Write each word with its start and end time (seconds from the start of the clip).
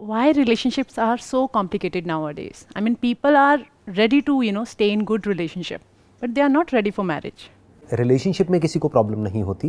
why 0.00 0.30
relationships 0.30 0.96
are 0.98 1.18
so 1.18 1.46
complicated 1.48 2.06
nowadays. 2.06 2.66
I 2.74 2.80
mean, 2.80 2.96
people 2.96 3.36
are 3.36 3.58
ready 3.88 4.22
to, 4.22 4.40
you 4.42 4.52
know, 4.52 4.64
stay 4.64 4.90
in 4.90 5.04
good 5.04 5.26
relationship, 5.26 5.82
but 6.22 6.34
they 6.34 6.40
are 6.40 6.48
not 6.50 6.72
ready 6.72 6.90
for 6.90 7.04
marriage. 7.04 7.48
Relationship 7.90 8.50
में 8.50 8.60
किसी 8.60 8.78
को 8.78 8.88
problem 8.88 9.20
नहीं 9.20 9.42
होती 9.42 9.68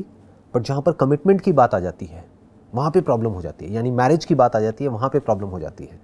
but 0.53 0.61
जहाँ 0.63 0.81
पर 0.81 0.91
commitment 0.99 1.39
की 1.41 1.51
बात 1.59 1.73
आ 1.75 1.79
जाती 1.79 2.05
है 2.05 2.23
वहाँ 2.73 2.91
पे 2.91 3.01
प्रॉब्लम 3.01 3.31
हो 3.31 3.41
जाती 3.41 3.65
है 3.65 3.73
यानी 3.73 3.91
मैरिज 3.91 4.25
की 4.25 4.35
बात 4.35 4.55
आ 4.55 4.59
जाती 4.59 4.83
है 4.83 4.89
वहाँ 4.89 5.09
पे 5.13 5.19
प्रॉब्लम 5.19 5.47
हो 5.49 5.59
जाती 5.59 5.83
है 5.83 5.99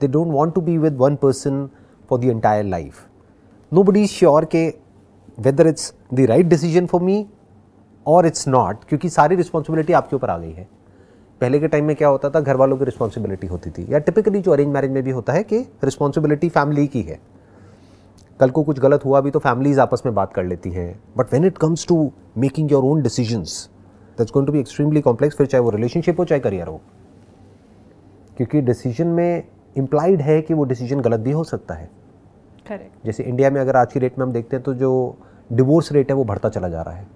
they 0.00 0.08
don't 0.08 0.32
want 0.32 0.54
to 0.54 0.60
be 0.60 0.76
with 0.78 0.96
one 0.98 1.16
person 1.22 1.66
for 2.10 2.20
the 2.20 2.24
entire 2.24 2.64
life 2.64 3.00
nobody 3.82 4.06
sure 4.06 4.44
के 4.54 4.66
whether 5.38 5.68
it's 5.68 5.92
the 6.14 6.26
right 6.30 6.46
decision 6.46 6.86
for 6.86 7.02
me 7.02 7.24
और 8.06 8.26
इट्स 8.26 8.48
नॉट 8.48 8.84
क्योंकि 8.88 9.10
सारी 9.10 9.36
रिस्पॉन्सिबिलिटी 9.36 9.92
आपके 10.02 10.16
ऊपर 10.16 10.30
आ 10.30 10.38
गई 10.38 10.52
है 10.52 10.68
पहले 11.42 11.58
के 11.60 11.68
टाइम 11.68 11.84
में 11.84 11.96
क्या 11.96 12.08
होता 12.08 12.30
था 12.30 12.40
घर 12.40 12.56
वालों 12.56 12.76
की 12.78 12.84
रिस्पॉन्सिबिलिटी 12.84 13.46
होती 13.46 13.70
थी। 13.70 13.86
या 13.90 13.98
टिपिकली 13.98 14.40
जो 14.40 14.52
अरेंज 14.52 14.68
मैरिज 14.68 14.90
में 14.90 15.02
भी 15.02 15.10
होता 15.10 15.32
है 15.32 15.42
कि 15.42 15.58
रिस्पॉन्सिबिलिटी 15.84 16.48
फैमिली 16.48 16.86
की 16.86 17.02
है। 17.02 17.18
कल 18.40 18.50
को 18.50 18.62
कुछ 18.62 18.78
गलत 18.78 19.04
हुआ 19.04 19.20
भी 19.20 19.30
तो 19.30 19.38
फैमिलीज़ 19.38 19.80
आपस 19.80 20.02
में 20.06 20.14
बात 20.14 20.32
कर 20.32 20.44
लेती 20.44 20.70
हैं। 20.70 21.02
But 21.16 21.32
when 21.32 21.44
it 21.44 21.58
comes 21.58 21.86
to 21.86 22.12
making 22.38 22.72
your 22.72 22.84
own 22.84 23.02
decisions 23.02 23.70
that's 24.18 24.32
going 24.32 24.46
to 24.46 24.52
be 24.52 24.60
extremely 24.60 25.00
complex 25.00 25.36
फिर 25.36 25.46
चाहे 25.46 25.62
वो 25.62 25.70
रिलेशनशिप 25.70 26.20
हो 26.20 26.24
चाहे 26.24 26.40
करियर 26.40 26.66
हो। 26.66 26.80
क्योंकि 28.36 28.60
डिसीज़न 28.60 29.06
में 29.06 29.42
इम्प्लाइड 29.76 30.20
है 30.20 30.42
कि 30.42 30.54
वो 30.54 30.64
डिसीज़न 30.64 31.00
गलत 31.00 31.20
भी 31.20 31.30
हो 31.30 31.44
सकता 31.44 31.74
है। 31.74 31.90
Correct. 32.66 33.06
जैसे 33.06 33.22
इंडिया 33.22 33.50
में 33.50 33.60
अगर 33.60 33.76
आज 33.76 33.92
की 33.92 34.00
रेट 34.00 34.18
में 34.18 34.26
हम 34.26 34.32
देखते 34.32 34.56
हैं 34.56 34.62
तो 34.62 34.74
जो 34.74 35.16
डिवोर्स 35.52 35.92
रेट 35.92 36.10
है 36.10 36.16
वो 36.16 36.24
बढ़ता 36.24 36.48
चला 36.48 36.68
जा 36.68 36.82
रहा 36.82 36.94
है। 36.94 37.06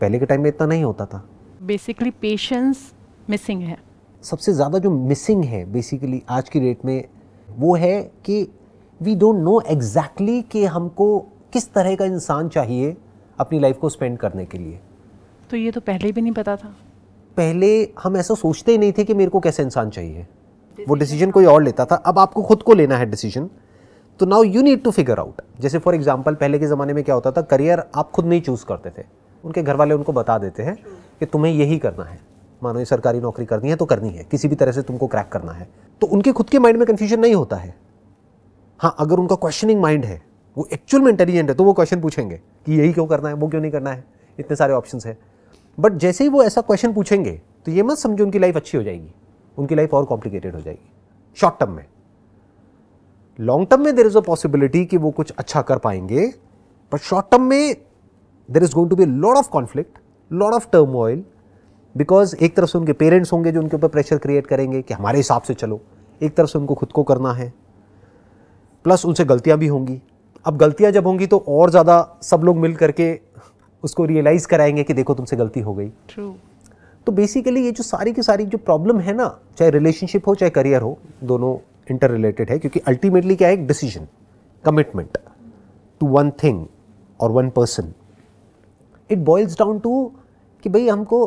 पहले 0.00 0.18
के 0.18 0.26
टाइम 0.26 0.40
में 0.40 0.48
इतना 0.48 0.66
नहीं 0.66 0.84
होता 0.84 1.06
था। 1.06 1.24
बेसिकली 1.62 2.10
patience 2.24 2.95
missing 3.30 3.62
है. 3.62 3.76
सबसे 4.22 4.52
ज़्यादा 4.52 4.78
जो 4.78 4.90
मिसिंग 4.90 5.44
है 5.44 5.64
बेसिकली 5.72 6.22
आज 6.30 6.48
की 6.48 6.60
डेट 6.60 6.84
में 6.84 7.04
वो 7.48 7.74
है 7.76 8.00
कि 8.24 8.46
वी 9.00 9.14
डोंट 9.16 9.36
नो 9.38 9.60
एग्जैक्टली 9.70 10.40
कि 10.42 10.64
हमको 10.66 11.18
किस 11.52 11.72
तरह 11.72 11.94
का 11.96 12.04
इंसान 12.04 12.48
चाहिए 12.48 12.96
अपनी 13.38 13.58
लाइफ 13.58 13.78
को 13.78 13.88
स्पेंड 13.88 14.18
करने 14.18 14.44
के 14.44 14.58
लिए। 14.58 14.78
तो 15.50 15.56
ये 15.56 15.70
तो 15.70 15.80
पहले 15.82 16.12
भी 16.12 16.20
नहीं 16.20 16.32
पता 16.32 16.56
था. 16.56 16.74
पहले 17.36 17.68
हम 18.02 18.16
ऐसा 18.16 18.34
सोचते 18.34 18.72
ही 18.72 18.78
नहीं 18.78 18.92
थे 18.92 19.04
कि 19.04 19.14
मेरे 19.14 19.30
को 19.30 19.40
कैसे 19.40 19.62
इंसान 19.62 19.90
चाहिए। 19.90 20.26
वो 20.78 20.94
डिसीज़न 20.94 21.30
कोई 21.30 21.44
और 21.46 21.62
लेता 21.62 21.84
था। 21.84 21.96
अब 21.96 22.18
आपको 22.18 22.42
खुद 22.42 22.62
को 22.62 22.74
लेना 22.74 22.96
है 22.96 23.06
डिसीज़न 23.10 23.48
तो 24.20 24.26
now 24.26 24.42
you 24.44 24.62
need 24.62 24.82
to 24.82 24.90
figure 24.90 25.18
out 25.18 25.42
जैसे 25.60 25.78
फॉर 25.78 25.94
एग्ज़ाम्पल 25.94 26.34
पहले 26.34 26.58
के 26.58 26.66
ज़माने 26.66 26.92
में 26.92 27.02
क्या 27.04 27.14
होता 27.14 27.32
था 27.32 27.42
करियर 27.44 27.82
आप 27.94 28.10
खुद 28.10 28.26
नहीं 28.26 28.40
चूज़ 28.42 28.64
करते 28.64 28.90
थे। 28.90 29.04
उनके 29.44 29.62
घर 29.62 29.76
वाले 29.76 29.94
उनको 29.94 30.12
बता 30.12 30.38
देते 30.38 30.62
हैं 30.62 30.76
कि 31.20 31.26
तुम्हें 31.26 31.52
यही 31.52 31.78
करना 31.78 32.04
है। 32.04 32.18
मानो 32.66 32.78
ये 32.78 32.84
सरकारी 32.84 33.20
नौकरी 33.20 33.46
करनी 33.46 33.68
है 33.68 33.76
तो 33.76 33.84
करनी 33.84 34.10
है। 34.10 34.24
किसी 34.24 34.48
भी 34.48 34.56
तरह 34.56 34.72
से 34.72 34.82
तुमको 34.82 35.06
क्रैक 35.06 35.28
करना 35.28 35.52
है। 35.52 35.68
तो 36.00 36.06
उनके 36.06 36.32
खुद 36.32 36.48
के 36.48 36.58
माइंड 36.58 36.78
में 36.78 36.86
कन्फ्यूज़न 36.86 37.20
नहीं 37.20 37.34
होता 37.34 37.56
है। 37.56 37.74
हाँ 38.80 38.94
अगर 38.98 39.18
उनका 39.18 39.36
क्वेश्चनिंग 39.36 39.80
माइंड 39.80 40.04
है, 40.04 40.20
वो 40.56 40.68
एक्चुअल 40.72 41.02
में 41.02 41.10
इंटेलिजेंट 41.10 41.48
है 41.48 41.54
तो 41.54 41.64
वो 41.64 41.72
क्वेश्चन 41.72 42.00
पूछेंगे 42.00 42.36
कि 42.66 42.72
यही 42.72 42.92
क्यों 42.92 43.06
करना 43.06 43.28
है, 43.28 43.34
वो 43.34 43.48
क्यों 43.48 43.60
नहीं 43.60 43.72
करना 43.72 43.90
है। 43.90 44.04
इतने 44.38 44.56
सारे 44.56 44.72
ऑप्शन 44.72 45.00
है। 45.06 45.18
बट 45.78 45.92
जैसे 45.92 46.24
ही 46.24 46.30
वो 46.30 46.42
ऐसा 46.42 46.60
क्वेश्चन 46.60 46.92
पूछेंगे 46.92 47.40
तो 47.66 47.72
ये 47.72 47.82
मत 47.82 47.98
समझो 47.98 48.24
उनकी 48.24 48.38
लाइफ 48.38 48.56
अच्छी 48.56 48.78
हो 48.78 48.84
जाएगी। 48.84 49.12
उनकी 49.58 49.74
लाइफ 49.74 49.94
और 49.94 50.04
कॉम्प्लिकेटेड 50.04 50.54
हो 50.54 50.60
जाएगी। 50.60 50.90
शॉर्ट 51.36 51.58
टर्म 51.60 51.72
में। 51.72 51.84
लॉन्ग 53.40 53.68
टर्म 53.68 53.84
में 53.84 53.94
देर 53.96 54.06
इज़ 54.06 54.18
अ 54.18 54.20
पॉसिबिलिटी 54.20 54.84
कि 54.84 54.96
वो 54.96 55.10
कुछ 55.10 55.30
अच्छा 55.30 55.62
कर 55.62 55.78
पाएँगे। 55.78 56.26
बट 56.92 57.00
शॉर्ट 57.00 57.26
टर्म 57.30 57.42
में 57.42 57.76
there 58.48 58.62
is 58.62 58.74
going 58.74 58.90
to 58.90 58.96
be 58.96 59.04
lot 59.04 59.36
of 59.36 59.48
conflict 59.50 59.98
lot 60.30 60.54
of 60.54 60.68
term 60.72 60.94
because 61.96 62.36
एक 62.36 62.56
तरफ़ 62.56 62.70
से 62.70 62.78
उनके 62.78 62.92
पेरेंट्स 62.92 63.32
होंगे 63.32 63.52
जो 63.52 63.60
उनके 63.60 63.76
ऊपर 63.76 63.88
प्रेशर 63.88 64.18
क्रिएट 64.18 64.46
करेंगे 64.46 64.82
कि 64.82 64.94
हमारे 64.94 65.18
हिसाब 65.18 65.42
से 65.42 65.54
चलो। 65.54 65.80
एक 66.22 66.34
तरफ़ 66.34 66.50
से 66.50 66.58
उनको 66.58 66.74
खुद 66.74 66.92
को 66.92 67.02
करना 67.02 67.32
है। 67.32 67.52
प्लस 68.84 69.04
उनसे 69.06 69.24
गलतियाँ 69.24 69.58
भी 69.58 69.66
होंगी। 69.66 70.00
अब 70.44 70.56
गलतियाँ 70.56 70.90
जब 70.92 71.06
होंगी 71.06 71.26
तो 71.26 71.44
और 71.48 71.70
ज़्यादा 71.70 72.18
सब 72.22 72.40
लोग 72.40 72.56
मिल 72.56 72.74
करके 72.74 73.20
उसको 73.84 74.04
रियलाइज़ 74.04 74.46
कराएँगे 74.48 74.82
कि 74.82 74.94
देखो 74.94 75.14
तुमसे 75.14 75.36
गलती 75.36 75.60
हो 75.60 75.74
गई। 75.74 75.88
True. 76.10 76.32
तो 77.06 77.12
बेसिकली 77.12 77.64
ये 77.64 77.72
जो 77.72 77.84
सारी 77.84 78.12
की 78.12 78.22
सारी 78.22 78.44
जो 78.44 78.58
प्रॉब्लम 78.58 79.00
है 79.00 79.14
ना 79.14 79.28
चाहे 79.58 79.70
रिलेशनशिप 79.70 80.28
हो 80.28 80.34
चाहे 80.34 80.50
करियर 80.50 80.82
हो 80.82 80.98
दोनों 81.24 81.56
इंटर 81.90 82.10
रिलेटेड 82.10 82.50
है 82.50 82.58
क्योंकि 82.58 82.80
अल्टीमेटली 82.80 83.36
क्या 83.36 83.48
है? 83.48 83.54
एक 83.54 83.66
decision 83.66 84.06
commitment 84.64 85.18
to 86.00 86.06
one 86.06 86.30
thing 86.42 86.66
और 87.20 87.30
one 87.30 87.50
person 87.50 87.92
it 89.10 89.18
boils 89.18 89.58
down 89.58 89.78
to 89.78 90.12
कि 90.62 90.68
भाई 90.68 90.88
हमको 90.88 91.24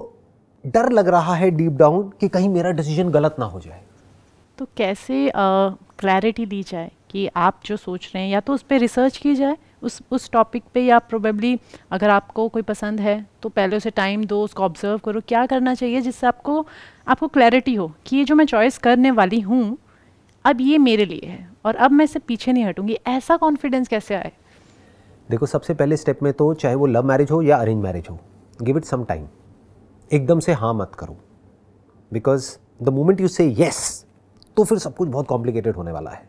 डर 0.65 0.91
लग 0.91 1.07
रहा 1.07 1.35
है 1.35 1.49
डीप 1.51 1.71
डाउन 1.71 2.09
कि 2.19 2.27
कहीं 2.27 2.49
मेरा 2.49 2.71
डिसीज़न 2.71 3.09
गलत 3.09 3.35
ना 3.39 3.45
हो 3.45 3.59
जाए। 3.59 3.81
तो 4.57 4.65
कैसे 4.77 5.31
क्लैरिटी 5.35 6.43
uh, 6.43 6.49
दी 6.49 6.63
जाए 6.63 6.91
कि 7.09 7.27
आप 7.35 7.59
जो 7.65 7.77
सोच 7.77 8.11
रहे 8.15 8.23
हैं 8.23 8.31
या 8.31 8.39
तो 8.39 8.53
उस 8.53 8.61
पर 8.61 8.77
रिसर्च 8.77 9.17
की 9.17 9.35
जाए 9.35 9.57
उस 9.83 9.99
उस 10.11 10.29
टॉपिक 10.31 10.63
पे 10.73 10.81
या 10.81 10.99
प्रोबेबली 10.99 11.59
अगर 11.91 12.09
आपको 12.09 12.47
कोई 12.49 12.61
पसंद 12.61 12.99
है 12.99 13.25
तो 13.41 13.49
पहले 13.49 13.77
उसे 13.77 13.89
टाइम 13.89 14.25
दो 14.25 14.43
उसको 14.43 14.63
ऑब्ज़र्व 14.63 14.97
करो 14.97 15.21
क्या 15.27 15.45
करना 15.45 15.73
चाहिए 15.75 16.01
जिससे 16.01 16.27
आपको 16.27 16.65
आपको 17.07 17.27
क्लैरिटी 17.27 17.75
हो 17.75 17.91
कि 18.05 18.17
ये 18.17 18.23
जो 18.23 18.35
मैं 18.35 18.45
चॉइस 18.45 18.77
करने 18.77 19.11
वाली 19.11 19.39
हूँ 19.39 19.77
अब 20.45 20.61
ये 20.61 20.77
मेरे 20.77 21.05
लिए 21.05 21.25
है 21.25 21.49
और 21.65 21.75
अब 21.75 21.91
मैं 21.91 22.05
इससे 22.05 22.19
पीछे 22.19 22.51
नहीं 22.51 22.65
हटूँगी। 22.65 22.97
ऐसा 23.07 23.37
कॉन्फिडेंस 23.37 23.87
कैसे 23.87 24.15
आए? 24.15 24.31
देखो 25.29 25.45
सबसे 25.45 25.73
पहले 25.73 25.97
स्टेप 25.97 26.23
में 26.23 26.31
तो 26.33 26.53
चाहे 26.53 26.75
वो 26.75 26.85
लव 26.85 27.05
मैरिज 27.05 27.31
हो 27.31 27.41
या 27.41 27.57
अरेंज 27.57 27.83
मैरिज 27.83 28.07
हो 28.09 28.19
गिव 28.61 28.77
इट 28.77 28.85
सम 28.85 29.03
टाइम 29.03 29.27
एकदम 30.11 30.39
से 30.39 30.53
हाँ 30.53 30.73
मत 30.73 30.91
करो। 30.99 31.17
Because 32.11 32.45
the 32.83 32.89
moment 32.89 33.21
you 33.21 33.27
say 33.27 33.45
yes 33.45 34.05
तो 34.57 34.63
फिर 34.63 34.77
सब 34.77 34.95
कुछ 34.95 35.09
बहुत 35.09 35.27
कॉम्प्लिकेटेड 35.27 35.75
होने 35.75 35.91
वाला 35.91 36.11
है। 36.11 36.27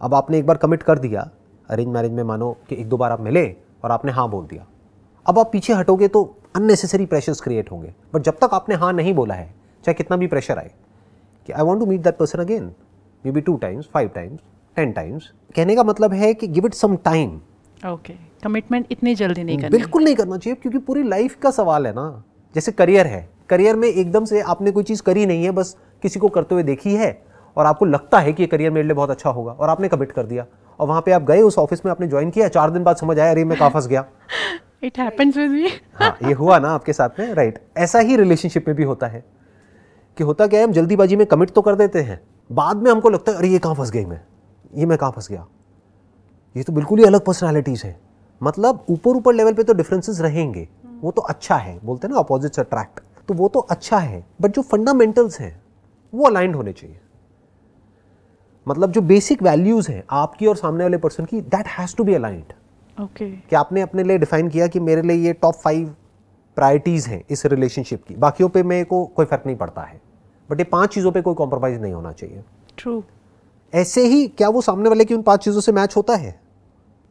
अब 0.00 0.14
आपने 0.14 0.38
एक 0.38 0.46
बार 0.46 0.56
कमिट 0.56 0.82
कर 0.82 0.98
दिया 0.98 1.28
अरेंज 1.68 1.88
मैरिज 1.88 2.12
में 2.12 2.22
मानो 2.24 2.50
कि 2.68 2.76
एक 2.76 2.88
दो 2.88 2.96
बार 2.96 3.12
आप 3.12 3.20
मिले 3.20 3.44
और 3.84 3.90
आपने 3.90 4.12
हाँ 4.12 4.28
बोल 4.30 4.46
दिया। 4.46 4.66
अब 5.26 5.38
आप 5.38 5.50
पीछे 5.52 5.72
हटोगे 5.72 6.08
तो 6.08 6.22
अननेसेसरी 6.56 7.06
प्रेशर्स 7.06 7.40
क्रिएट 7.40 7.70
होंगे। 7.72 7.92
बट 8.14 8.22
जब 8.22 8.38
तक 8.40 8.54
आपने 8.54 8.74
हाँ 8.74 8.92
नहीं 8.92 9.14
बोला 9.14 9.34
है 9.34 9.46
चाहे 9.84 9.94
कितना 9.94 10.16
भी 10.16 10.26
प्रेशर 10.26 10.58
आए 10.58 10.70
कि 11.48 11.52
I 11.52 11.62
want 11.62 11.80
to 11.80 11.86
meet 11.86 12.00
that 12.00 12.18
person 12.18 12.38
again 12.38 12.72
maybe 13.32 13.40
two 13.40 13.56
times 13.56 13.88
five 13.94 14.08
times 14.14 14.40
ten 14.76 14.92
times 14.92 15.32
कहने 15.56 15.76
का 15.76 15.84
मतलब 15.84 16.12
है 16.12 16.34
कि 16.34 16.46
give 16.48 16.66
it 16.66 16.74
some 16.74 16.96
time 17.04 17.40
okay 17.92 18.14
commitment 18.42 18.86
इतनी 18.90 19.14
जल्दी 19.14 19.44
नहीं 19.44 19.58
करनी 19.58 19.70
बिल्कुल 19.70 20.04
नहीं 20.04 20.14
करना 20.16 20.36
चाहिए 20.36 20.54
क्योंकि 20.62 20.78
पूरी 20.78 21.02
लाइफ 21.02 21.36
का 21.42 21.50
सवाल 21.50 21.86
है 21.86 21.92
ना। 21.92 22.22
जैसे 22.54 22.72
करियर 22.72 23.06
है 23.06 23.28
करियर 23.48 23.76
में 23.76 23.88
एकदम 23.88 24.24
से 24.24 24.40
आपने 24.40 24.70
कोई 24.70 24.84
चीज़ 24.84 25.02
करी 25.02 25.26
नहीं 25.26 25.44
है 25.44 25.50
बस 25.50 25.76
किसी 26.02 26.20
को 26.20 26.28
करते 26.28 26.54
हुए 26.54 26.62
देखी 26.62 26.94
है 26.94 27.10
और 27.56 27.66
आपको 27.66 27.84
लगता 27.84 28.18
है 28.18 28.32
कि 28.32 28.42
ये 28.42 28.46
करियर 28.46 28.70
मेरे 28.70 28.86
लिए 28.86 28.94
बहुत 28.94 29.10
अच्छा 29.10 29.30
होगा 29.30 29.52
और 29.52 29.68
आपने 29.68 29.88
कमिट 29.88 30.12
कर 30.12 30.26
दिया। 30.26 30.46
और 30.80 30.88
वहाँ 30.88 31.02
पे 31.06 31.12
आप 31.12 31.22
गए 31.22 31.40
उस 31.42 31.58
ऑफ़िस 31.58 31.84
में 31.84 31.90
आपने 31.90 32.06
ज्वाइन 32.08 32.30
किया 32.30 32.48
चार 32.48 32.70
दिन 32.70 32.84
बाद 32.84 32.96
समझ 32.96 33.18
आया 33.18 33.30
अरे 33.30 33.44
मैं 33.44 33.58
कहाँ 33.58 33.70
फंस 33.70 33.86
गया। 33.86 34.04
इट 34.82 34.98
हैपेंस 34.98 35.36
विद 35.36 35.50
मी 35.50 35.68
हाँ 35.94 36.16
ये 36.22 36.32
हुआ 36.32 36.58
ना 36.58 36.68
आपके 36.68 36.92
साथ 36.92 37.18
में 37.18 37.32
राइट 37.34 37.58
ऐसा 37.76 37.98
ही 37.98 38.16
रिलेशनशिप 38.16 38.68
में 38.68 38.76
भी 38.76 38.84
होता 38.84 39.06
है 39.06 39.24
कि 40.16 40.24
होता 40.24 40.46
क्या 40.46 40.60
है 40.60 40.66
हम 40.66 40.72
जल्दीबाजी 40.72 41.16
में 41.16 41.26
कमिट 41.26 41.50
तो 41.50 41.62
कर 41.62 41.74
देते 41.74 42.02
हैं 42.02 42.20
बाद 42.50 42.76
में 42.76 42.90
हमको 42.90 43.10
लगता 43.10 43.32
है 43.32 43.38
अरे 43.38 43.48
ये 43.48 43.58
कहाँ 43.58 43.74
फंस 43.74 43.90
गई 43.90 44.04
मैं? 44.04 44.20
ये 44.76 44.86
मैं 44.86 44.98
कहाँ 44.98 45.12
फंस 45.12 45.28
गया? 45.30 45.46
ये 46.56 46.62
तो 46.62 46.72
बिल्कुल 46.72 46.98
ही 46.98 47.04
अलग 47.04 47.24
पर्सनैलिटीज़ 47.24 47.86
है। 47.86 47.98
मतलब 48.40 48.84
ऊपर 48.90 49.10
ऊपर 49.10 49.34
लेवल 49.34 49.52
पे 49.52 49.62
तो 49.62 49.74
डिफरेंसेस 49.74 50.20
रहेंगे। 50.20 50.68
वो 51.02 51.10
तो 51.10 51.22
अच्छा 51.22 51.56
है 51.56 51.78
बोलते 51.84 52.06
हैं 52.06 52.14
ना 52.14 52.20
अपोजिट्स 52.20 52.60
अट्रैक्ट 52.60 53.00
तो 53.28 53.34
वो 53.34 53.48
तो 53.48 53.60
अच्छा 53.60 53.98
है 53.98 54.24
बट 54.40 54.54
जो 54.54 54.62
फंडामेंटल्स 54.62 55.40
हैं 55.40 55.60
वो 56.12 56.26
अलाइंड 56.26 56.56
होने 56.56 56.72
चाहिए। 56.72 57.00
मतलब 58.66 58.92
जो 58.92 59.00
बेसिक 59.00 59.42
वैल्यूज़ 59.42 59.90
हैं 59.90 60.02
आपकी 60.10 60.46
और 60.46 60.56
सामने 60.56 60.84
वाले 60.84 60.96
पर्सन 60.98 61.24
की 61.24 61.40
that 61.40 61.68
has 61.68 61.96
to 61.96 62.04
be 62.04 62.14
aligned 62.14 62.52
okay 62.98 63.30
कि 63.30 63.56
आपने 63.56 63.80
अपने 63.80 64.02
लिए 64.02 64.18
डिफाइन 64.18 64.48
किया 64.48 64.66
कि 64.66 64.80
मेरे 64.80 65.02
लिए 65.02 65.16
ये 65.16 65.32
टॉप 65.32 65.54
फाइव 65.54 65.94
प्रायोरिटीज़ 66.56 67.08
हैं 67.08 67.22
इस 67.30 67.44
रिलेशनशिप 67.46 68.04
की। 68.04 68.14
बाकियों 68.14 68.48
पे 68.48 68.62
मेरे 68.62 68.84
को 68.84 69.04
कोई 69.06 69.26
फ़र्क 69.26 69.42
नहीं 69.46 69.56
पड़ता 69.56 69.82
है। 69.82 70.00
बट 70.50 70.58
ये 70.58 70.64
पाँच 70.64 70.94
चीज़ों 70.94 71.12
पे 71.12 71.20
कोई 71.22 71.34
कॉम्प्रोमाइज़ 71.34 71.80
नहीं 71.80 71.92
होना 71.92 72.12
चाहिए। 72.12 72.42
ट्रू 72.78 73.02
ऐसे 73.72 74.06
ही 74.06 74.26
क्या 74.28 74.48
वो 74.48 74.60
सामने 74.60 74.88
वाले 74.88 75.04
की 75.04 75.14
उन 75.14 75.22
पाँच 75.22 75.44
चीज़ों 75.44 75.60
से 75.60 75.72
मैच 75.72 75.96
होता 75.96 76.14
है? 76.14 76.40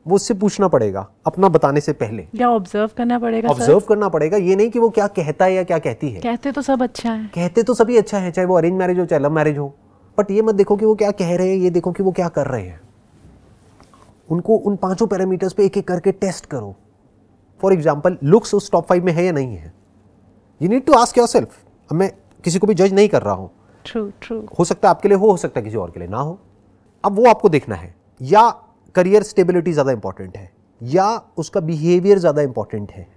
वो 0.05 0.15
उससे 0.15 0.33
पूछना 0.33 0.67
पड़ेगा 0.67 1.05
अपना 1.27 1.47
बताने 1.49 1.81
से 1.81 1.93
पहले। 1.93 2.27
या 2.35 2.49
ऑब्ज़र्व 2.49 2.89
करना 2.97 3.19
पड़ेगा 3.19 3.49
ऑब्ज़र्व 3.49 3.79
करना 3.79 4.09
पड़ेगा 4.09 4.37
ये 4.37 4.55
नहीं 4.55 4.69
कि 4.69 4.79
वो 4.79 4.89
क्या 4.89 5.07
कहता 5.09 5.45
है 5.45 5.53
या 5.53 5.63
क्या 5.63 5.79
कहती 5.79 6.09
है। 6.09 6.21
कहते 6.21 6.51
तो 6.51 6.61
सब 6.61 6.83
अच्छा 6.83 7.11
है। 7.11 7.25
कहते 7.35 7.63
तो 7.63 7.73
सभी 7.73 7.97
अच्छा 7.97 8.17
है 8.17 8.31
चाहे 8.31 8.45
वो 8.47 8.57
अरेंज 8.57 8.73
मैरिज 8.73 8.99
हो 8.99 9.05
चाहे 9.05 9.21
लव 9.23 9.31
मैरिज 9.31 9.57
हो। 9.57 9.67
बट 10.17 10.31
ये 10.31 10.41
मत 10.41 10.55
देखो 10.55 10.75
कि 10.75 10.85
वो 10.85 10.95
क्या 10.95 11.11
कह 11.13 11.35
रहे 11.35 11.49
हैं 11.49 11.57
ये 11.57 11.69
देखो 11.69 11.91
कि 11.91 12.03
वो 12.03 12.11
क्या 12.11 12.27
कर 12.29 12.47
रहे 12.47 12.61
हैं। 12.61 12.79
उनको 14.29 14.55
उन 14.55 14.75
पाँचों 14.77 15.07
पैरामीटर्स 15.07 15.53
पे 15.53 15.65
एक 15.65 15.77
एक 15.77 15.87
करके 15.87 16.11
टेस्ट 16.13 16.45
करो। 16.45 16.75
फॉर 17.61 17.73
एग्ज़ाम्पल 17.73 18.17
लुक्स 18.23 18.53
उस 18.55 18.71
टॉप 18.71 18.87
फाइव 18.87 19.05
में 19.05 19.11
है 19.13 19.25
या 19.25 19.31
नहीं 19.31 19.55
है? 19.55 19.73
You 20.61 20.69
need 20.69 20.85
to 20.85 20.93
ask 20.93 21.17
yourself 21.27 21.57
अब 21.89 21.97
मैं 21.97 22.11
किसी 22.43 22.59
को 22.59 22.67
भी 22.67 22.73
जज 22.73 22.93
नहीं 22.93 23.09
कर 23.09 23.21
रहा 23.21 23.33
हूँ। 23.33 23.49
ट्रू 23.85 24.09
ट्रू 24.21 24.43
हो 24.59 24.63
सकता 24.65 24.87
है 24.87 24.89
आपके 24.89 25.09
लिए 25.09 25.17
हो 25.17 25.29
हो 25.31 25.37
सकता 25.37 25.59
है 25.59 25.63
किसी 25.63 25.77
और 25.77 25.91
के 25.91 25.99
लिए 25.99 26.09
ना 26.09 26.17
हो। 26.17 26.37
अब 27.03 27.15
वो 27.15 27.25
आपको 27.25 27.49
देखना 27.49 27.75
है। 27.75 27.93
या 28.21 28.41
करियर 28.95 29.23
स्टेबिलिटी 29.23 29.71
ज़्यादा 29.73 29.91
इंपॉर्टेंट 29.91 30.37
है, 30.37 30.49
या 30.81 31.21
उसका 31.37 31.59
बिहेवियर 31.59 32.19
ज़्यादा 32.19 32.41
इंपॉर्टेंट 32.41 32.91
है, 32.91 33.07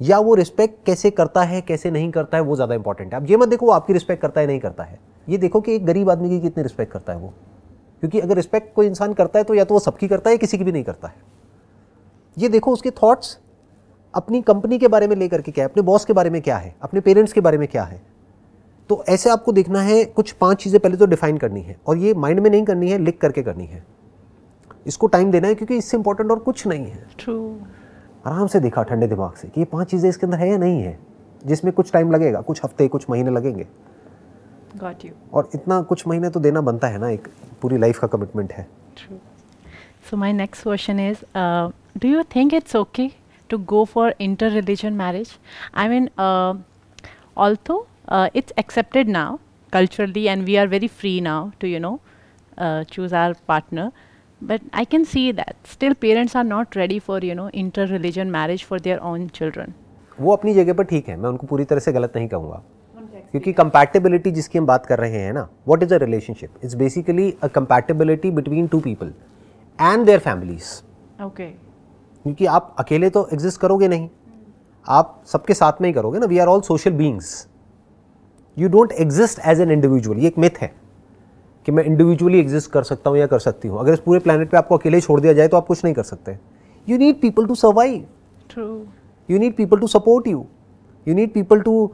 या 0.00 0.18
वो 0.18 0.34
रिस्पेक्ट 0.34 0.84
कैसे 0.86 1.10
करता 1.10 1.42
है, 1.42 1.60
कैसे 1.60 1.90
नहीं 1.90 2.10
करता 2.10 2.36
है, 2.36 2.42
वो 2.42 2.56
ज़्यादा 2.56 2.74
इंपॉर्टेंट 2.74 3.14
है। 3.14 3.20
अब 3.20 3.30
ये 3.30 3.36
मत 3.36 3.48
देखो, 3.48 3.66
वो 3.66 3.72
आपकी 3.72 3.92
रिस्पेक्ट 3.92 4.22
करता 4.22 4.40
है, 4.40 4.46
नहीं 4.46 4.60
करता 4.60 4.84
है। 4.84 4.98
ये 5.28 5.38
देखो 5.38 5.60
कि 5.60 5.74
एक 5.74 5.84
गरीब 5.86 6.10
आदमी 6.10 6.28
की 6.30 6.40
कितनी 6.40 6.62
रिस्पेक्ट 6.62 6.92
करता 6.92 7.12
है 7.12 7.18
वो। 7.18 7.32
क्योंकि 8.02 8.20
अगर 8.20 8.36
रिस्पेक्ट 8.36 8.74
कोई 8.74 8.86
इंसान 8.86 9.12
करता 9.14 9.38
है 9.38 9.44
तो 9.44 9.54
या 9.54 9.64
तो 9.64 9.74
वो 9.74 9.80
सबकी 9.80 10.08
करता 10.08 10.30
है, 10.30 10.34
या 10.34 10.38
किसी 10.38 10.58
की 10.58 10.64
भी 10.64 10.72
नहीं 10.72 10.84
करता 10.84 11.08
है। 11.08 11.14
ये 12.36 12.48
देखो 12.48 12.72
उसके 12.72 12.90
थॉट्स 12.92 13.38
अपनी 14.14 14.40
कंपनी 14.42 14.78
के 14.78 14.88
बारे 14.88 15.06
में 15.08 15.16
लेकर 15.16 15.42
के 15.42 15.52
क्या 15.52 15.64
है, 15.64 15.70
अपने 15.70 15.82
बॉस 15.82 16.04
के 16.04 16.12
बारे 16.12 16.30
में 16.30 16.40
क्या 16.42 16.56
है, 16.56 16.74
अपने 16.82 17.00
पेरेंट्स 17.00 17.32
के 17.32 17.40
बारे 17.40 17.58
में 17.58 17.68
क्या 17.68 17.82
है। 17.82 18.00
तो 18.90 19.02
ऐसे 19.08 19.30
आपको 19.30 19.52
देखना 19.52 19.80
है, 19.80 20.04
कुछ 20.04 20.32
पाँच 20.32 20.62
चीज़ें 20.62 20.80
पहले 20.80 20.96
तो 20.96 21.06
डिफाइन 21.06 21.38
करनी 21.38 21.60
है, 21.60 21.76
और 21.86 21.96
ये 21.96 22.14
माइंड 22.14 22.40
में 22.40 22.50
नहीं 22.50 22.64
करनी 22.64 22.90
है, 22.90 22.98
लिख 22.98 23.18
करके 23.20 23.42
करनी 23.42 23.66
है। 23.66 23.84
इसको 24.88 25.06
टाइम 25.06 25.30
देना 25.30 25.48
है 25.48 25.54
क्योंकि 25.54 25.76
इससे 25.76 25.96
इंपॉर्टेंट 25.96 26.30
और 26.30 26.38
कुछ 26.40 26.66
नहीं 26.66 26.86
है। 26.86 27.06
आराम 28.26 28.46
से 28.46 28.60
देखा 28.60 28.82
ठंडे 28.82 29.06
दिमाग 29.06 29.34
से 29.34 29.48
कि 29.48 29.60
ये 29.60 29.64
पाँच 29.72 29.90
चीज़ें 29.90 30.08
इसके 30.08 30.26
अंदर 30.26 30.38
है 30.38 30.48
या 30.50 30.56
नहीं 30.58 30.82
है 30.82 30.98
जिसमें 31.44 31.72
कुछ 31.72 31.92
टाइम 31.92 32.12
लगेगा 32.12 32.40
कुछ 32.42 32.64
हफ़्ते 32.64 32.88
कुछ 32.88 33.04
महीने 33.10 33.30
लगेंगे। 33.30 33.66
Got 34.78 35.04
you. 35.04 35.12
और 35.32 35.48
इतना 35.54 35.80
कुछ 35.82 36.06
महीने 36.06 36.30
तो 36.30 36.40
देना 36.40 36.60
बनता 36.60 36.88
है 36.88 36.98
ना 36.98 37.08
एक 37.10 37.28
पूरी 37.62 37.78
लाइफ 37.78 37.98
का 37.98 38.06
कमिटमेंट 38.06 38.52
है। 38.52 38.66
To 43.50 43.58
go 43.58 43.84
for 43.84 44.14
inter 44.20 44.50
religion 44.50 44.92
marriage 44.92 45.28
I 45.74 45.88
mean 45.88 46.08
although 47.38 47.86
it's 48.12 48.52
accepted 48.58 49.08
now 49.08 49.38
culturally 49.72 50.24
and 50.24 50.44
we 50.44 50.56
are 50.56 50.68
very 50.68 50.88
free 50.88 51.20
now 51.20 51.50
to 51.60 51.66
you 51.66 51.78
know 51.80 51.98
choose 52.60 53.14
our 53.14 53.34
partner 53.48 53.90
but 54.40 54.60
I 54.72 54.84
can 54.84 55.04
see 55.04 55.32
that 55.32 55.54
still 55.74 55.94
parents 55.94 56.34
are 56.34 56.44
not 56.44 56.76
ready 56.76 56.98
for 57.00 57.20
you 57.28 57.34
know 57.34 57.46
inter-religion 57.62 58.30
marriage 58.30 58.64
for 58.64 58.78
their 58.88 58.98
own 59.10 59.28
children. 59.38 59.72
वो 60.18 60.32
अपनी 60.32 60.54
जगह 60.54 60.72
पर 60.72 60.84
ठीक 60.84 61.08
है 61.08 61.16
मैं 61.16 61.28
उनको 61.28 61.46
पूरी 61.46 61.64
तरह 61.64 61.80
से 61.80 61.92
गलत 61.92 62.12
नहीं 62.16 62.28
कहूँगा। 62.28 62.62
क्योंकि 63.30 63.52
कंपैटिबिलिटी 63.52 64.30
जिसकी 64.30 64.58
हम 64.58 64.66
बात 64.66 64.86
कर 64.86 64.98
रहे 64.98 65.20
हैं 65.20 65.32
ना 65.32 65.48
what 65.68 65.82
is 65.82 65.94
a 65.94 65.96
relationship 65.98 66.64
it's 66.64 66.74
basically 66.74 67.30
a 67.42 67.46
compatibility 67.56 68.30
between 68.30 68.66
two 68.66 68.80
people 68.80 69.12
and 69.78 70.06
their 70.06 70.18
families 70.18 70.76
Okay. 71.22 71.50
क्योंकि 72.22 72.46
आप 72.46 72.74
अकेले 72.78 73.08
तो 73.10 73.28
एग्जिस्ट 73.32 73.60
करोगे 73.60 73.88
नहीं। 73.88 74.08
आप 74.86 75.22
सबके 75.26 75.54
साथ 75.54 75.80
में 75.80 75.88
ही 75.88 75.92
करोगे 75.92 76.18
ना। 76.18 76.26
We 76.26 76.38
are 76.38 76.46
all 76.46 76.60
social 76.60 76.90
beings 76.92 77.46
you 78.56 78.68
don't 78.68 78.92
exist 79.00 79.40
as 79.46 79.60
an 79.60 79.70
individual 79.70 80.18
ये 80.18 80.28
एक 80.28 80.38
मिथ 80.38 80.60
है। 80.62 80.72
कि 81.68 81.72
मैं 81.72 81.82
इंडिविजुअली 81.84 82.38
एग्जिस्ट 82.40 82.70
कर 82.72 82.82
सकता 82.82 83.10
हूँ 83.10 83.18
या 83.18 83.26
कर 83.26 83.38
सकती 83.38 83.68
हूँ। 83.68 83.78
अगर 83.80 83.92
इस 83.92 83.98
पूरे 84.00 84.18
प्लानट 84.20 84.50
पे 84.50 84.56
आपको 84.56 84.76
अकेले 84.76 85.00
छोड़ 85.00 85.20
दिया 85.20 85.32
जाए 85.32 85.48
तो 85.48 85.56
आप 85.56 85.66
कुछ 85.66 85.84
नहीं 85.84 85.94
कर 85.94 86.02
सकते। 86.02 86.36
You 86.86 86.98
need 86.98 87.20
people 87.20 87.46
to 87.46 87.54
survive 87.54 88.04
True. 88.50 88.78
You 89.28 89.38
need 89.38 89.56
people 89.56 89.78
to 89.78 89.86
support 89.86 90.28
you 90.28 90.44
you 91.06 91.14
need 91.14 91.32
people 91.32 91.60
to 91.60 91.90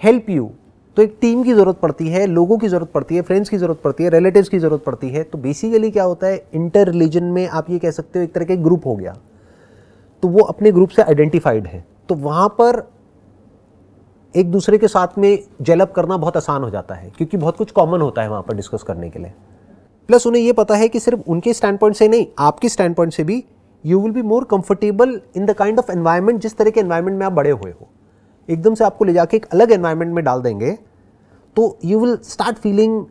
help 0.00 0.30
you 0.30 0.50
तो 0.96 1.02
एक 1.02 1.16
टीम 1.20 1.42
की 1.42 1.52
ज़रूरत 1.52 1.78
पड़ती 1.78 2.08
है 2.08 2.26
लोगों 2.26 2.58
की 2.58 2.68
ज़रूरत 2.68 2.90
पड़ती 2.92 3.16
है 3.16 3.22
फ्रेंड्स 3.22 3.48
की 3.48 3.58
ज़रूरत 3.58 3.80
पड़ती 3.84 4.04
है 4.04 4.10
रिलेटिव्स 4.10 4.48
की 4.48 4.58
ज़रूरत 4.58 4.84
पड़ती 4.84 5.10
है। 5.10 5.22
तो 5.22 5.38
बेसिकली 5.38 5.90
क्या 5.90 6.04
होता 6.04 6.26
है 6.26 6.42
इंटर 6.54 6.88
रिलीजन 6.88 7.24
में 7.24 7.46
आप 7.48 7.70
ये 7.70 7.78
कह 7.78 7.90
सकते 7.90 8.18
हो 8.18 8.24
एक 8.24 8.32
तरह 8.34 8.44
का 8.44 8.54
ग्रुप 8.64 8.86
हो 8.86 8.96
गया। 8.96 9.16
तो 10.22 10.28
वो 10.28 10.44
अपने 10.46 10.72
ग्रुप 10.72 10.88
से 10.90 11.02
आइडेंटिफाइड 11.02 11.66
है। 11.66 11.84
तो 12.08 12.14
वहाँ 12.16 12.48
पर 12.60 12.82
एक 14.34 14.50
दूसरे 14.50 14.78
के 14.78 14.88
साथ 14.88 15.18
में 15.18 15.38
जेलअप 15.62 15.92
करना 15.92 16.16
बहुत 16.16 16.36
आसान 16.36 16.62
हो 16.62 16.70
जाता 16.70 16.94
है, 16.94 17.10
क्योंकि 17.10 17.36
बहुत 17.36 17.56
कुछ 17.56 17.70
कॉमन 17.70 18.00
होता 18.00 18.22
है 18.22 18.28
वहाँ 18.30 18.42
पर 18.42 18.54
डिस्कस 18.54 18.82
करने 18.82 19.10
के 19.10 19.18
लिए। 19.18 19.32
प्लस 20.08 20.26
उन्हें 20.26 20.42
ये 20.42 20.52
पता 20.52 20.76
है 20.76 20.88
कि 20.88 21.00
सिर्फ़ 21.00 21.20
उनके 21.22 21.52
स्टैंड 21.54 21.78
पॉइंट 21.78 21.96
से 21.96 22.08
नहीं, 22.08 22.26
आपके 22.38 22.68
स्टैंड 22.68 22.94
पॉइंट 22.96 23.12
से 23.12 23.24
भी 23.24 23.44
you 23.84 24.00
will 24.00 24.12
be 24.12 24.22
more 24.22 24.44
comfortable 24.44 25.20
in 25.36 25.46
the 25.46 25.52
kind 25.52 25.78
of 25.78 25.90
environment 25.92 26.40
जिस 26.40 26.56
तरह 26.56 26.70
के 26.70 26.80
एनवायरमेंट 26.80 27.18
में 27.18 27.26
आप 27.26 27.32
बड़े 27.32 27.50
हुए 27.50 27.70
हो। 27.70 27.88
एकदम 28.48 28.74
से 28.74 28.84
आपको 28.84 29.04
ले 29.04 29.12
जाके 29.12 29.36
एक 29.36 29.46
अलग 29.46 29.72
एनवायरमेंट 29.72 30.14
में 30.14 30.24
डाल 30.24 30.42
देंगे 30.42 30.72
तो 31.56 31.76
you 31.84 32.00
will 32.00 32.16
start 32.24 32.58
feeling 32.58 33.04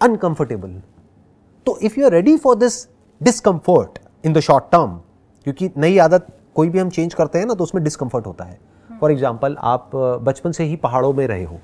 uncomfortable 0.00 0.80
तो 1.66 1.78
if 1.78 1.98
you 2.00 2.06
are 2.06 2.12
ready 2.12 2.36
for 2.36 2.56
this 2.56 2.86
discomfort 3.20 3.98
in 4.24 4.32
the 4.32 4.40
short 4.40 4.64
term 4.72 5.00
क्योंकि 5.46 5.70
नई 5.76 5.98
आदत 5.98 6.26
कोई 6.54 6.68
भी 6.68 6.78
हम 6.78 6.90
चेंज 6.90 7.14
करते 7.14 7.38
हैं 7.38 7.46
ना 7.46 7.54
तो 7.54 7.64
उसमें 7.64 7.82
डिस्कम्फर्ट 7.84 8.26
होता 8.26 8.44
है। 8.44 8.58
फॉर 9.00 9.12
एग्ज़ाम्पल 9.12 9.56
आप 9.60 9.90
बचपन 10.22 10.52
से 10.52 10.64
ही 10.64 10.76
पहाड़ों 10.76 11.12
में 11.12 11.26
रहे 11.26 11.44
हो 11.44 11.58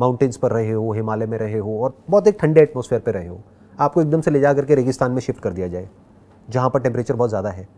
माउंटेन्स 0.00 0.36
पर 0.36 0.50
रहे 0.50 0.70
हो 0.70 0.92
हिमालय 0.92 1.26
में 1.26 1.38
रहे 1.38 1.58
हो 1.58 1.78
और 1.78 1.96
बहुत 2.10 2.28
एक 2.28 2.38
ठंडे 2.40 2.60
एटमोसफेयर 2.60 3.02
पर 3.02 3.12
रहे 3.12 3.26
हो। 3.26 3.40
आपको 3.80 4.02
एकदम 4.02 4.20
से 4.20 4.30
ले 4.30 4.40
जा 4.40 4.52
करके 4.52 4.74
रेगिस्तान 4.74 5.12
में 5.12 5.20
शिफ्ट 5.20 5.40
कर 5.40 5.52
दिया 5.52 5.68
जाए 5.68 5.88
जहाँ 6.48 6.70
पर 6.70 6.80
टेम्परेचर 6.80 7.14
बहुत 7.14 7.30
ज़्यादा 7.30 7.50
है। 7.50 7.68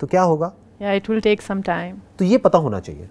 तो 0.00 0.06
क्या 0.06 0.22
होगा? 0.22 0.52
Yeah, 0.82 1.00
it 1.00 1.10
will 1.10 1.22
take 1.26 1.46
some 1.48 1.62
time. 1.64 1.96
तो 2.18 2.24
ये 2.24 2.38
पता 2.38 2.58
होना 2.58 2.80
चाहिए। 2.80 3.08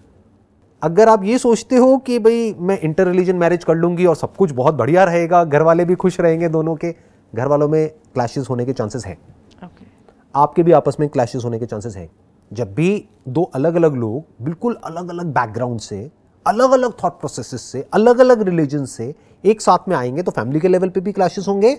अगर 0.81 1.09
आप 1.09 1.23
ये 1.23 1.37
सोचते 1.37 1.75
हो 1.75 1.97
कि 1.97 2.19
भाई 2.19 2.53
मैं 2.59 2.79
इंटर 2.79 3.07
रिलीजन 3.07 3.35
मैरिज 3.35 3.63
कर 3.63 3.75
लूँगी 3.75 4.05
और 4.05 4.15
सब 4.15 4.35
कुछ 4.35 4.51
बहुत 4.51 4.75
बढ़िया 4.75 5.03
रहेगा 5.03 5.43
घर 5.43 5.61
वाले 5.61 5.85
भी 5.85 5.95
खुश 5.95 6.19
रहेंगे 6.19 6.49
दोनों 6.49 6.75
के 6.75 6.95
घर 7.35 7.47
वालों 7.47 7.67
में 7.69 7.89
क्लैशेस 8.13 8.47
होने 8.49 8.65
के 8.65 8.73
चांसेस 8.73 9.05
हैं। 9.05 9.17
Okay. 9.59 9.87
आपके 10.35 10.63
भी 10.63 10.71
आपस 10.71 10.97
में 10.99 11.09
क्लैशेस 11.09 11.43
होने 11.45 11.59
के 11.59 11.65
चांसेस 11.65 11.95
हैं। 11.95 12.09
जब 12.51 12.73
भी 12.73 13.05
दो 13.27 13.43
अलग 13.55 13.75
अलग 13.75 13.95
लोग 13.95 14.43
बिल्कुल 14.43 14.77
अलग 14.83 15.09
अलग 15.09 15.25
बैकग्राउंड 15.25 15.79
से 15.79 16.09
अलग 16.45 16.71
अलग 16.71 16.93
थॉट 17.03 17.19
प्रोसेसेस 17.19 17.61
से 17.61 17.85
अलग 17.93 18.19
अलग 18.19 18.41
रिलीजन 18.41 18.85
से 18.85 19.13
एक 19.43 19.61
साथ 19.61 19.89
में 19.89 19.95
आएँगे 19.95 20.23
तो 20.23 20.31
फैमिली 20.31 20.59
के 20.59 20.67
लेवल 20.67 20.89
पे 20.89 20.99
भी 20.99 21.11
क्लैशेस 21.11 21.47
होंगे 21.47 21.73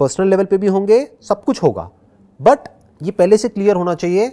पर्सनल 0.00 0.28
लेवल 0.28 0.44
पे 0.44 0.58
भी 0.58 0.66
होंगे, 0.66 1.06
सब 1.22 1.44
कुछ 1.44 1.62
होगा। 1.62 1.88
बट 2.40 2.68
ये 3.00 3.10
पहले 3.10 3.36
से 3.36 3.48
क्लियर 3.48 3.76
होना 3.76 3.94
चाहिए 3.94 4.28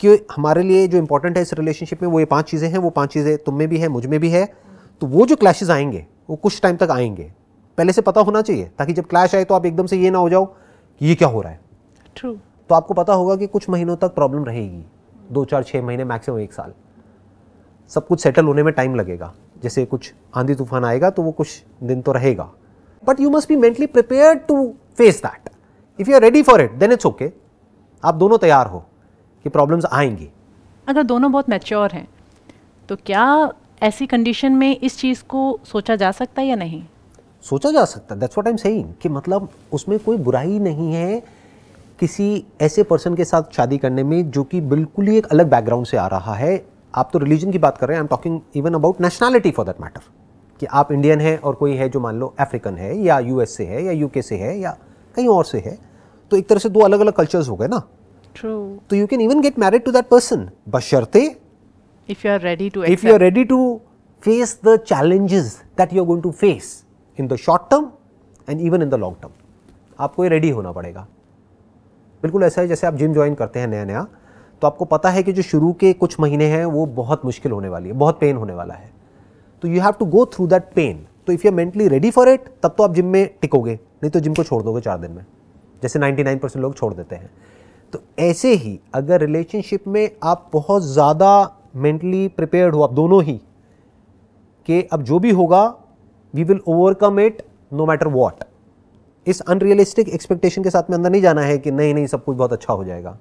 कि 0.00 0.16
हमारे 0.32 0.62
लिए 0.62 0.86
जो 0.88 0.98
इंपॉर्टेंट 0.98 1.36
है 1.36 1.42
इस 1.42 1.52
रिलेशनशिप 1.54 2.02
में, 2.02 2.08
वो 2.08 2.20
ये 2.20 2.26
पाँच 2.26 2.50
चीज़ें 2.50 2.68
हैं, 2.68 2.78
वो 2.78 2.90
पाँच 2.90 3.12
चीज़ें 3.12 3.36
तुम 3.38 3.54
में 3.54 3.68
भी 3.68 3.78
है, 3.78 3.88
मुझमें 3.88 4.18
भी 4.20 4.30
है 4.30 4.44
तो 5.02 5.06
वो 5.06 5.26
जो 5.26 5.36
क्लैशेस 5.36 5.70
आएँगे, 5.70 6.06
वो 6.30 6.36
कुछ 6.36 6.60
टाइम 6.62 6.76
तक 6.76 6.90
आएँगे। 6.90 7.32
पहले 7.78 7.92
से 7.92 8.02
पता 8.02 8.20
होना 8.20 8.42
चाहिए, 8.42 8.70
ताकि 8.78 8.92
जब 8.92 9.06
क्लैश 9.06 9.34
आए 9.34 9.44
तो 9.44 9.54
आप 9.54 9.66
एकदम 9.66 9.86
से 9.86 9.96
ये 9.96 10.10
ना 10.10 10.18
हो 10.18 10.30
जाओ 10.30 10.44
कि 10.46 11.06
ये 11.06 11.14
क्या 11.14 11.28
हो 11.28 11.40
रहा 11.40 11.52
है। 11.52 11.60
True. 12.16 12.36
तो 12.70 12.74
आपको 12.74 12.94
पता 12.94 13.12
होगा 13.12 13.34
कि 13.36 13.46
कुछ 13.46 13.68
महीनों 13.68 13.96
तक 13.96 14.14
प्रॉब्लम 14.14 14.44
रहेगी। 14.44 14.84
दो 15.32 15.44
चार 15.44 15.62
छः 15.62 15.82
महीने 15.82 16.04
मैक्सिमम 16.04 16.38
एक 16.38 16.52
साल। 16.52 16.72
सब 17.90 18.06
कुछ 18.06 18.20
सेटल 18.20 18.44
होने 18.44 18.62
में 18.62 18.72
टाइम 18.74 18.94
लगेगा। 18.94 19.32
जैसे 19.62 19.84
कुछ 19.84 20.12
आंधी 20.34 20.54
तूफ़ान 20.54 20.84
आएगा 20.84 21.10
तो 21.10 21.22
वो 21.22 21.32
कुछ 21.32 21.62
दिन 21.82 22.02
तो 22.02 22.12
रहेगा। 22.12 22.48
But 23.02 23.20
you 23.20 23.30
must 23.30 23.48
be 23.48 23.56
mentally 23.56 23.86
prepare 23.86 24.34
to 24.48 24.66
face 24.98 25.20
that 25.24 25.50
if 25.98 26.10
you 26.10 26.14
are 26.14 26.22
ready 26.22 26.42
for 26.42 26.60
it 26.60 26.72
then 26.72 26.92
it's 26.92 27.06
okay 27.06 27.30
आप 28.02 28.14
दोनों 28.14 28.38
तैयार 28.38 28.66
हो 28.66 28.84
कि 29.44 29.48
प्रॉब्लम्स 29.48 29.86
आएँगी। 29.86 30.30
अगर 30.86 31.02
दोनों 31.02 31.32
बहुत 31.32 31.50
मैच्योर 31.50 31.92
हैं 31.92 32.06
तो 32.88 32.96
क्या 32.96 33.26
ऐसी 33.82 34.06
कंडीशन 34.06 34.52
में 34.52 34.76
इस 34.76 34.98
चीज़ 34.98 35.22
को 35.24 35.58
सोचा 35.64 35.96
जा 35.96 36.12
सकता 36.12 36.42
है 36.42 36.48
या 36.48 36.56
नहीं? 36.56 36.82
सोचा 37.44 37.70
जा 37.70 37.84
सकता 37.86 38.14
that's 38.14 38.38
what 38.38 38.46
I 38.46 38.52
am 38.52 38.56
saying 38.58 38.94
कि 39.02 39.08
मतलब 39.08 39.48
उसमें 39.72 39.98
कोई 39.98 40.16
बुराई 40.18 40.58
नहीं 40.60 40.92
है 40.92 41.39
किसी 42.00 42.46
ऐसे 42.60 42.82
पर्सन 42.82 43.14
के 43.14 43.24
साथ 43.24 43.42
शादी 43.52 43.78
करने 43.78 44.02
में 44.02 44.30
जो 44.30 44.44
कि 44.44 44.60
बिल्कुल 44.60 45.06
ही 45.06 45.18
एक 45.18 45.26
अलग 45.26 45.50
बैकग्राउंड 45.50 45.86
से 45.86 45.96
आ 45.96 46.06
रहा 46.06 46.34
है 46.34 46.66
आप 46.94 47.10
तो 47.12 47.18
रिलीजन 47.18 47.50
की 47.50 47.58
बात 47.58 47.78
कर 47.78 47.88
रहे 47.88 47.94
हैं 47.94 48.00
I 48.00 48.04
am 48.04 48.08
talking 48.08 48.40
even 48.56 48.74
about 48.74 49.00
nationality 49.00 49.50
for 49.50 49.66
that 49.66 49.80
matter 49.80 50.00
कि 50.60 50.66
आप 50.66 50.92
इंडियन 50.92 51.20
हैं 51.20 51.38
और 51.38 51.54
कोई 51.54 51.72
है 51.72 51.88
जो 51.88 52.00
मान 52.00 52.16
लो 52.16 52.34
अफ्रीकन 52.38 52.74
है 52.74 52.98
या 52.98 53.18
यूएस 53.18 53.56
से 53.56 53.64
है 53.64 53.84
या 53.84 53.92
यूके 53.92 54.22
से 54.22 54.36
है 54.36 54.58
या 54.58 54.78
कहीं 55.16 55.28
और 55.28 55.44
से 55.44 55.58
है 55.58 55.78
तो 56.30 56.36
एक 56.36 56.48
तरह 56.48 56.58
से 56.58 56.68
दो 56.68 56.80
अलग 56.80 57.00
अलग 57.00 57.12
कल्चर्स 57.12 57.48
हो 57.48 57.56
गए 57.56 57.68
ना? 57.68 57.82
ट्रू 58.34 58.78
तो 58.90 58.96
you 58.96 59.06
can 59.06 59.20
even 59.20 59.40
get 59.40 59.58
married 59.58 59.84
to 59.84 59.92
that 59.92 60.08
person 60.08 60.50
बशर्ते 60.68 61.36
if 62.10 62.26
you 62.26 62.32
are 62.32 62.40
ready 62.40 62.70
to 62.70 62.84
if 62.84 63.04
you 63.04 63.12
are 63.12 63.22
ready 63.22 63.46
to 63.52 63.60
face 64.28 64.56
the 64.68 64.78
challenges 64.92 65.54
that 65.80 65.92
you 65.92 66.02
are 66.02 66.08
going 66.10 66.24
to 66.28 66.32
face 66.44 66.72
in 67.18 67.30
the 67.32 67.40
short 67.46 67.70
term 67.70 67.84
and 68.48 68.68
even 68.68 68.88
in 68.88 68.96
the 68.96 69.02
long 69.04 69.14
term 69.22 69.30
आपको 70.00 70.24
ये 70.24 70.30
ready 70.30 70.50
होना 70.50 70.72
पड़ेगा। 70.72 71.06
बिल्कुल 72.22 72.42
ऐसा 72.44 72.60
है 72.60 72.68
जैसे 72.68 72.86
आप 72.86 72.94
जिम 72.94 73.12
ज्वाइन 73.14 73.34
करते 73.34 73.60
हैं 73.60 73.66
नया 73.68 73.84
नया 73.84 74.06
तो 74.62 74.66
आपको 74.66 74.84
पता 74.84 75.10
है 75.10 75.22
कि 75.22 75.32
जो 75.32 75.42
शुरू 75.42 75.72
के 75.72 75.92
कुछ 75.92 76.18
महीने 76.20 76.46
हैं, 76.46 76.64
वो 76.64 76.86
बहुत 76.86 77.24
मुश्किल 77.24 77.52
होने 77.52 77.68
वाली 77.68 77.88
है, 77.88 77.94
बहुत 77.94 78.18
पेन 78.20 78.36
होने 78.36 78.54
वाला 78.54 78.74
है। 78.74 78.90
तो 79.62 79.68
you 79.68 79.80
have 79.82 79.92
to 79.98 80.06
go 80.06 80.24
through 80.26 80.46
that 80.46 80.64
pain 80.74 81.06
तो 81.26 81.32
if 81.32 81.46
you 81.46 81.52
mentally 81.52 81.86
ready 81.88 82.10
for 82.10 82.28
it 82.28 82.48
तब 82.62 82.74
तो 82.78 82.82
आप 82.82 82.94
जिम 82.94 83.06
में 83.06 83.28
टिकोगे, 83.40 83.74
नहीं 83.74 84.10
तो 84.10 84.20
जिम 84.20 84.34
को 84.34 84.44
छोड़ 84.44 84.62
दोगे 84.62 84.80
चार 84.80 84.98
दिन 84.98 85.10
में। 85.10 85.24
जैसे 85.82 85.98
99 85.98 86.38
परसेंट 86.38 86.62
लोग 86.62 86.74
छोड़ 86.76 86.92
देते 86.94 87.16
हैं। 87.16 87.30
तो 87.92 88.02
ऐसे 88.18 88.52
ही 88.54 88.78
अगर 88.94 89.20
रिलेशनशिप 89.20 89.88
में 89.88 90.10
आप 90.22 90.48
बहुत 90.52 90.82
ज़्यादा 90.84 91.32
मेंटली 91.76 92.26
प्रिपेयर्ड 92.28 92.74
हो, 92.74 92.82
आप 92.82 92.92
दोनों 92.92 93.22
ही, 93.22 93.40
कि 94.68 94.82
अब 94.82 95.02
जो 95.02 95.18
भी 95.18 95.30
होगा 95.32 95.62
we 96.34 96.44
will 96.44 96.60
overcome 96.68 97.20
it 97.20 97.42
no 97.72 97.86
matter 97.86 98.08
what 98.08 98.44
इस 99.26 99.40
अनरियलिस्टिक 99.40 100.08
एक्सपेक्टेशन 100.08 100.62
के 100.62 100.70
साथ 100.70 100.90
में 100.90 100.96
अंदर 100.96 101.10
नहीं 101.10 101.22
जाना 101.22 101.42
है 101.42 101.58
कि 101.58 101.70
नहीं 101.70 101.94
नहीं 101.94 102.06
सब 102.06 102.24
कुछ 102.24 102.36
बहुत 102.36 102.52
अच्छा 102.52 102.72
हो 102.72 102.84
जाएगा 102.84 103.18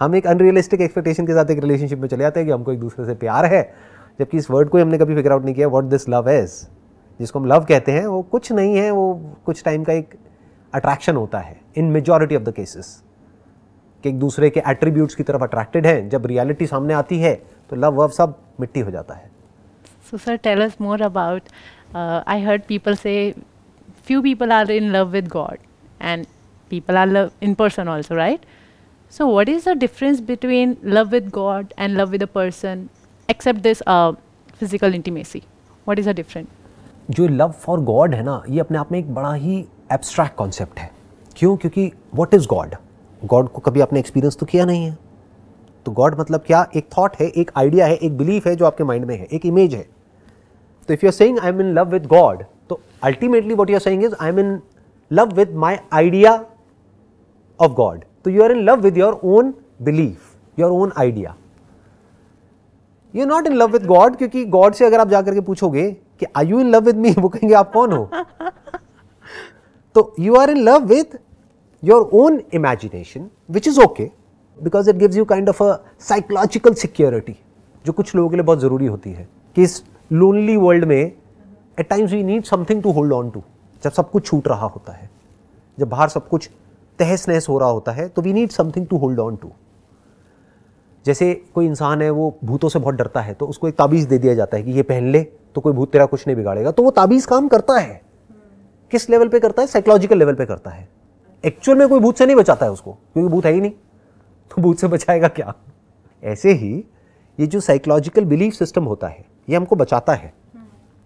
हम 0.00 0.14
एक 0.16 0.26
अनरियलिस्टिक 0.26 0.80
एक्सपेक्टेशन 0.80 1.26
के 1.26 1.32
साथ 1.32 1.50
एक 1.50 1.58
रिलेशनशिप 1.58 1.98
में 1.98 2.08
चले 2.08 2.22
जाते 2.24 2.40
हैं 2.40 2.46
कि 2.46 2.52
हमको 2.52 2.72
एक 2.72 2.80
दूसरे 2.80 3.06
से 3.06 3.14
प्यार 3.14 3.44
है 3.44 3.62
जबकि 4.18 4.38
इस 4.38 4.50
वर्ड 4.50 4.68
को 4.68 4.78
हमने 4.78 4.98
कभी 4.98 5.14
फिगर 5.14 5.32
आउट 5.32 5.44
नहीं 5.44 5.54
किया 5.54 5.68
व्हाट 5.68 5.84
दिस 5.84 6.08
लव 6.08 6.30
इज़ 6.30 6.64
जिसको 7.20 7.38
हम 7.38 7.46
लव 7.46 7.64
कहते 7.64 7.92
हैं 7.92 8.06
वो 8.06 8.22
कुछ 8.22 8.52
नहीं 8.52 8.76
है 8.76 8.90
वो 8.90 9.12
कुछ 9.46 9.62
टाइम 9.64 9.84
का 9.84 9.92
एक 9.92 10.14
अट्रैक्शन 10.72 11.16
होता 11.16 11.38
है 11.38 11.60
in 11.76 11.90
majority 11.90 12.36
of 12.36 12.42
the 12.42 12.52
cases 12.52 13.02
कि 14.04 14.08
एक 14.08 14.18
दूसरे 14.18 14.50
के 14.50 14.62
एट्रीब्यूट्स 14.68 15.14
की 15.14 15.22
तरफ़ 15.22 15.42
अट्रैक्टेड 15.42 15.86
है 15.86 16.08
जब 16.08 16.26
रियलिटी 16.26 16.66
सामने 16.66 16.94
आती 16.94 17.18
है 17.18 17.34
तो 17.70 17.76
लव 17.76 18.02
वव 18.02 18.08
सब 18.08 18.38
मिट्टी 18.60 18.80
हो 18.80 18.90
जाता 18.90 19.14
है 19.14 19.32
sir, 20.14 20.36
tell 20.38 20.62
us 20.62 20.78
more 20.78 21.02
about. 21.02 21.48
Uh, 21.94 22.22
I 22.26 22.40
heard 22.40 22.66
people 22.66 22.96
say 22.96 23.34
few 24.04 24.22
people 24.22 24.52
are 24.52 24.70
in 24.70 24.92
love 24.92 25.12
with 25.12 25.28
God 25.28 25.58
and 26.00 26.26
people 26.70 26.96
are 26.96 27.06
love 27.06 27.32
in 27.40 27.56
person 27.56 27.88
also, 27.88 28.14
right? 28.16 28.44
So, 29.12 29.28
what 29.28 29.48
is 29.48 29.64
the 29.64 29.74
difference 29.76 30.20
between 30.22 30.76
love 30.82 31.12
with 31.12 31.30
God 31.32 31.72
and 31.76 31.96
love 31.96 32.10
with 32.10 32.22
a 32.22 32.26
person, 32.28 32.88
except 33.28 33.62
this 33.62 33.82
uh, 33.86 34.12
physical 34.54 34.92
intimacy? 34.92 35.44
What 35.86 35.98
is 35.98 36.06
the 36.06 36.14
difference? 36.14 36.50
जो 37.10 37.26
love 37.28 37.50
for 37.62 37.80
God 37.84 38.14
है 38.14 38.22
ना 38.24 38.42
ये 38.48 38.60
अपने 38.60 38.78
आप 38.78 38.92
में 38.92 38.98
एक 38.98 39.12
बड़ा 39.14 39.32
ही 39.34 39.58
abstract 39.92 40.34
concept 40.36 40.78
है 40.78 40.90
क्यों 41.36 41.56
क्योंकि 41.56 41.86
व्हाट 42.14 42.34
इज़ 42.34 42.46
गॉड 42.48 42.74
गॉड 43.32 43.48
को 43.48 43.60
कभी 43.60 43.80
आपने 43.80 43.98
एक्सपीरियंस 44.00 44.36
तो 44.40 44.46
किया 44.46 44.64
नहीं 44.64 44.84
है 44.84 44.96
तो 45.86 45.92
गॉड 45.92 46.18
मतलब 46.20 46.44
क्या 46.46 46.66
एक 46.76 46.88
थॉट 46.96 47.16
है 47.20 47.26
एक 47.42 47.50
आइडिया 47.58 47.86
है 47.86 47.96
एक 47.96 48.16
बिलीफ 48.18 48.46
है 48.46 48.54
जो 48.56 48.66
आपके 48.66 48.84
माइंड 48.84 49.04
में 49.04 49.16
है 49.16 49.26
एक 49.32 49.46
इमेज 49.46 49.74
है 49.74 49.86
तो 50.88 50.94
if 50.94 51.04
you 51.04 51.08
are 51.08 51.14
saying 51.14 51.38
I 51.38 51.48
am 51.48 51.60
in 51.60 51.72
love 51.74 51.90
with 51.90 52.06
God 52.06 52.42
तो 52.70 52.80
ultimately 53.02 53.54
what 53.54 53.70
you 53.70 53.76
are 53.76 53.80
saying 53.80 54.04
is 54.04 54.14
I 54.20 54.28
am 54.28 54.38
in 54.38 54.60
love 55.10 55.34
with 55.34 55.54
my 55.54 55.76
idea 55.92 56.32
of 57.60 57.72
God 57.72 58.04
तो 58.24 58.30
you 58.30 58.42
are 58.42 58.52
in 58.52 58.64
love 58.64 58.80
with 58.80 58.98
your 58.98 59.20
own 59.24 59.54
belief 59.82 60.34
your 60.58 60.70
own 60.70 60.92
idea 60.98 61.34
you 63.14 63.24
not 63.26 63.46
in 63.46 63.52
love 63.52 63.72
with 63.72 63.86
God 63.86 64.16
क्योंकि 64.16 64.44
God 64.44 64.74
से 64.74 64.84
अगर 64.84 65.00
आप 65.00 65.08
जाकर 65.08 65.34
के 65.34 65.40
पूछोगे 65.40 65.90
कि 66.20 66.26
I 66.36 66.46
you 66.46 66.60
in 66.60 66.70
love 66.70 66.84
with 66.84 66.96
me 66.96 67.10
वो 67.18 67.28
कहेंगे, 67.28 67.54
आप 67.54 67.72
कौन 67.72 67.92
हो? 67.92 68.08
तो 69.94 70.14
you 70.20 70.34
are 70.34 70.50
in 70.50 70.58
love 70.64 70.84
with 70.84 71.18
your 71.82 72.10
own 72.12 72.40
imagination 72.54 73.28
which 73.50 73.68
is 73.68 73.80
okay 73.80 74.10
because 74.58 74.90
it 74.90 74.96
gives 74.96 75.16
you 75.16 75.24
kind 75.24 75.48
of 75.48 75.62
a 75.62 75.74
psychological 76.00 76.74
security 76.74 77.36
जो 77.84 77.92
कुछ 77.92 78.14
लोगों 78.14 78.28
के 78.30 78.36
लिए 78.36 78.44
बहुत 78.44 78.60
ज़रूरी 78.60 78.86
होती 78.86 79.10
है 79.10 79.28
कि 79.56 79.62
इस 79.62 79.82
लोनली 80.12 80.56
वर्ल्ड 80.56 80.84
में 80.84 81.12
at 81.78 81.88
times 81.88 82.12
we 82.12 82.22
need 82.24 82.44
something 82.44 82.82
to 82.82 82.92
hold 82.92 83.12
on 83.12 83.30
to 83.30 83.42
जब 83.82 83.90
सब 83.90 84.10
कुछ 84.10 84.26
छूट 84.26 84.48
रहा 84.48 84.66
होता 84.66 84.92
है, 84.92 85.10
जब 85.78 85.88
बाहर 85.88 86.08
सब 86.08 86.28
कुछ 86.28 86.48
तहस 86.98 87.28
नहस 87.28 87.48
हो 87.48 87.58
रहा 87.58 87.68
होता 87.68 87.92
है 87.92 88.08
तो 88.08 88.22
we 88.22 88.32
need 88.32 88.50
something 88.50 88.86
to 88.86 88.96
hold 88.96 89.20
on 89.20 89.36
to 89.36 89.50
जैसे 91.06 91.32
कोई 91.54 91.66
इंसान 91.66 92.02
है, 92.02 92.10
वो 92.10 92.36
भूतों 92.44 92.68
से 92.68 92.78
बहुत 92.78 92.94
डरता 92.94 93.20
है 93.20 93.34
तो 93.34 93.46
उसको 93.46 93.68
एक 93.68 93.74
ताबीज़ 93.74 94.08
दे 94.08 94.18
दिया 94.18 94.34
जाता 94.34 94.56
है 94.56 94.62
कि 94.62 94.70
ये 94.70 94.82
पहन 94.82 95.10
ले 95.10 95.22
तो 95.54 95.60
कोई 95.60 95.72
भूत 95.72 95.90
तेरा 95.92 96.04
कुछ 96.06 96.26
नहीं 96.26 96.36
बिगाड़ेगा। 96.36 96.70
तो 96.70 96.82
वो 96.82 96.90
ताबीज़ 96.90 97.26
काम 97.28 97.48
करता 97.48 97.74
है। 97.74 98.00
किस 98.92 99.08
लेवल 99.10 99.28
पे 99.28 99.40
करता 99.40 99.62
है? 99.62 99.68
साइकोलॉजिकल 99.68 100.18
लेवल 100.18 100.34
पे 100.34 100.46
करता 100.46 100.70
है। 100.70 100.88
एक्चुअल 101.44 101.78
में 101.78 101.88
कोई 101.88 102.00
भूत 102.00 102.18
से 102.18 102.26
नहीं 102.26 102.36
बचाता 102.36 102.66
है 102.66 102.72
उसको, 102.72 102.92
क्योंकि 102.92 103.28
भूत 103.28 103.46
है 103.46 103.52
ही 103.52 103.60
नहीं। 103.60 103.70
तो 104.50 104.62
भूत 104.62 104.78
से 104.78 104.86
बचाएगा 104.86 105.28
क्या? 105.28 105.54
ऐसे 106.22 106.52
ही, 106.52 106.72
ये 107.38 107.46
जो 107.46 107.60
साइकोलॉजिकल 107.60 108.24
बिलीफ 108.24 108.54
सिस्टम 108.54 108.84
होता 108.84 109.08
है, 109.08 109.24
ये 109.48 109.56
हमको 109.56 109.76
बचाता 109.76 110.12
है। 110.12 110.32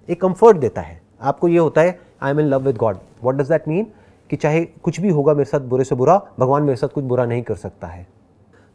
एक 0.09 0.21
कंफर्ट 0.21 0.57
देता 0.57 0.81
है। 0.81 1.01
आपको 1.21 1.49
ये 1.49 1.59
होता 1.59 1.81
है 1.81 1.99
I 2.23 2.31
am 2.31 2.41
in 2.41 2.47
love 2.47 2.63
with 2.63 2.77
God 2.77 2.99
what 3.23 3.35
does 3.35 3.49
that 3.49 3.69
mean 3.69 3.87
कि 4.31 4.37
चाहे 4.37 4.65
कुछ 4.65 5.01
भी 5.01 5.09
होगा 5.09 5.35
मेरे 5.35 5.45
साथ 5.45 5.61
बुरे 5.61 5.85
से 5.85 5.95
बुरा, 5.95 6.21
भगवान 6.39 6.63
मेरे 6.63 6.77
साथ 6.77 6.89
कुछ 6.89 7.05
बुरा 7.05 7.25
नहीं 7.27 7.43
कर 7.43 7.55
सकता 7.57 7.87
है। 7.87 8.07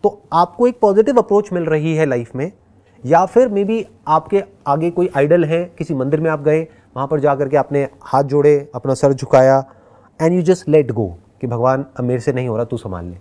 तो 0.04 0.22
आपको 0.34 0.68
एक 0.68 0.80
पॉजिटिव 0.80 1.18
अप्रोच 1.18 1.52
मिल 1.54 1.66
रही 1.66 1.96
है 1.96 2.06
लाइफ 2.06 2.36
में, 2.36 2.52
या 3.04 3.26
फिर 3.26 3.50
मे 3.50 3.64
बी 3.64 3.86
आपके 4.08 4.44
आगे 4.68 4.90
कोई 4.92 5.10
आइडल 5.18 5.46
है, 5.46 5.64
किसी 5.78 5.94
मंदिर 5.94 6.22
में 6.22 6.30
आप 6.32 6.42
गए, 6.42 6.62
वहाँ 6.96 7.08
पर 7.08 7.20
जा 7.20 7.36
करके 7.36 7.58
आपने 7.58 7.88
हाथ 8.04 8.24
जोड़े, 8.24 8.70
अपना 8.76 8.94
सर 8.94 9.14
झुकाया 9.14 9.64
and 10.20 10.34
you 10.34 10.42
just 10.42 10.70
let 10.70 10.92
go 10.92 11.08
कि, 11.42 11.48
भगवान, 11.48 11.86
अब 11.98 12.04
मेरे 12.06 12.20
से 12.20 12.34
नहीं 12.34 12.48
हो 12.48 12.56
रहा, 12.56 12.66
तू 12.66 12.78
संभाल 12.78 13.06
ले। 13.06 13.18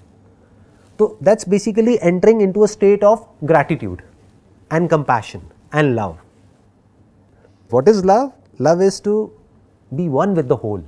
तो 0.99 1.17
that's 1.23 1.49
basically 1.49 1.99
entering 2.03 2.43
in 2.43 2.53
to 2.53 2.63
a 2.63 2.67
state 2.67 3.05
of 3.05 3.21
gratitude 3.45 4.03
and 4.71 4.89
compassion 4.89 5.41
and 5.75 5.95
love 5.95 6.17
what 7.73 7.89
is 7.89 8.05
love 8.07 8.31
love 8.61 8.83
is 8.83 9.03
to 9.03 9.15
be 9.93 10.09
one 10.09 10.35
with 10.35 10.47
the 10.47 10.59
whole 10.65 10.85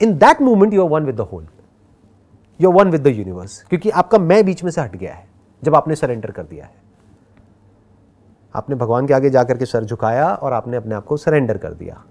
in 0.00 0.16
that 0.18 0.40
moment 0.42 0.74
you 0.74 0.82
are 0.82 0.90
one 0.90 1.04
with 1.04 1.16
the 1.16 1.28
whole 1.32 1.46
you 2.60 2.70
one 2.72 2.90
with 2.90 3.02
the 3.02 3.16
universe 3.16 3.62
क्योंकि 3.68 3.90
आपका 3.92 4.18
मैं 4.18 4.44
बीच 4.44 4.64
में 4.64 4.70
से 4.70 4.80
हट 4.80 4.96
गया 4.96 5.14
है 5.14 5.26
जब 5.62 5.74
आपने 5.74 5.96
सरेंडर 5.96 6.30
कर 6.30 6.42
दिया 6.42 6.64
है 6.64 6.74
आपने 8.54 8.76
भगवान 8.76 9.06
के 9.06 9.14
आगे 9.14 9.30
जाकर 9.30 9.58
के 9.58 9.66
सर 9.66 9.84
झुकाया 9.84 10.26
और 10.26 10.52
आपने 10.52 10.76
अपने 10.76 10.94
आप 10.94 11.04
को 11.04 11.16
सरेंडर 11.16 11.58
कर 11.58 11.72
दिया 11.74 12.02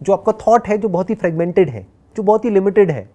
जो 0.00 0.12
आपका 0.12 0.32
थॉट 0.46 0.68
है 0.68 0.76
जो 0.78 0.88
बहुत 0.88 1.10
ही 1.10 1.14
फ्रेगमेंटेड 1.14 1.70
है 1.70 1.86
जो 2.16 2.22
बहुत 2.22 2.44
ही 2.44 2.50
लिमिटेड 2.50 2.90
है 2.90 3.08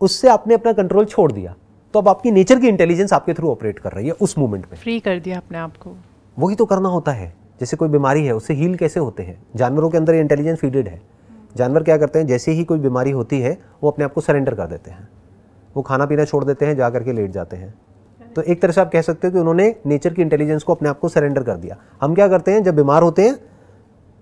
उससे 0.00 0.28
आपने 0.28 0.54
अपना 0.54 0.72
कंट्रोल 0.72 1.04
छोड़ 1.04 1.30
दिया 1.32 1.54
तो 1.94 1.98
अब 1.98 2.08
आपकी 2.08 2.30
नेचर 2.30 2.58
की 2.60 2.68
इंटेलिजेंस 2.68 3.12
आपके 3.12 3.34
थ्रू 3.34 3.50
ऑपरेट 3.50 3.78
कर 3.78 3.92
रही 3.92 4.06
है 4.06 4.12
उस 4.20 4.36
मोमेंट 4.38 4.66
में 4.70 4.78
फ्री 4.78 4.98
कर 5.00 5.18
दिया 5.20 5.38
अपने 5.38 5.58
आप 5.58 5.76
को 5.76 5.94
वही 6.36 6.56
तो 6.56 6.64
करना 6.64 6.88
होता 6.88 7.12
है 7.12 7.32
जैसे 7.60 7.76
कोई 7.76 7.88
बीमारी 7.88 8.26
है 8.26 8.32
उससे 8.32 8.54
हील 8.54 8.74
कैसे 8.76 9.00
होते 9.00 9.22
हैं? 9.22 9.42
जानवरों 9.56 9.90
के 9.90 9.98
अंदर 9.98 10.14
ये 10.14 10.20
इंटेलिजेंस 10.20 10.58
फीडेड 10.58 10.88
है। 10.88 11.00
जानवर 11.56 11.82
क्या 11.82 11.96
करते 11.96 12.18
हैं? 12.18 12.26
जैसे 12.26 12.52
ही 12.52 12.64
कोई 12.64 12.78
बीमारी 12.78 13.10
होती 13.10 13.40
है 13.40 13.58
वो 13.82 13.90
अपने 13.90 14.04
आप 14.04 14.12
को 14.12 14.20
सरेंडर 14.20 14.54
कर 14.54 14.66
देते 14.66 14.90
हैं। 14.90 15.08
वो 15.76 15.82
खाना 15.82 16.06
पीना 16.06 16.24
छोड़ 16.24 16.44
देते 16.44 16.66
हैं 16.66 16.76
जा 16.76 16.90
करके 16.90 17.12
लेट 17.12 17.30
जाते 17.30 17.56
हैं। 17.56 17.74
तो 18.36 18.42
एक 18.42 18.62
तरह 18.62 18.72
से 18.72 18.80
आप 18.80 18.90
कह 18.92 19.02
सकते 19.02 19.26
हो 19.26 19.32
कि 19.32 19.38
उन्होंने 19.38 19.74
नेचर 19.86 20.14
की 20.14 20.22
इंटेलिजेंस 20.22 20.62
को 20.62 20.74
अपने 20.74 20.88
आप 20.88 20.98
को 20.98 21.08
सरेंडर 21.08 21.42
कर 21.42 21.56
दिया। 21.56 21.76
हम 22.00 22.14
क्या 22.14 22.28
करते 22.28 22.52
हैं? 22.52 22.62
जब 22.62 22.76
बीमार 22.76 23.02
होते 23.02 23.22
हैं 23.22 23.36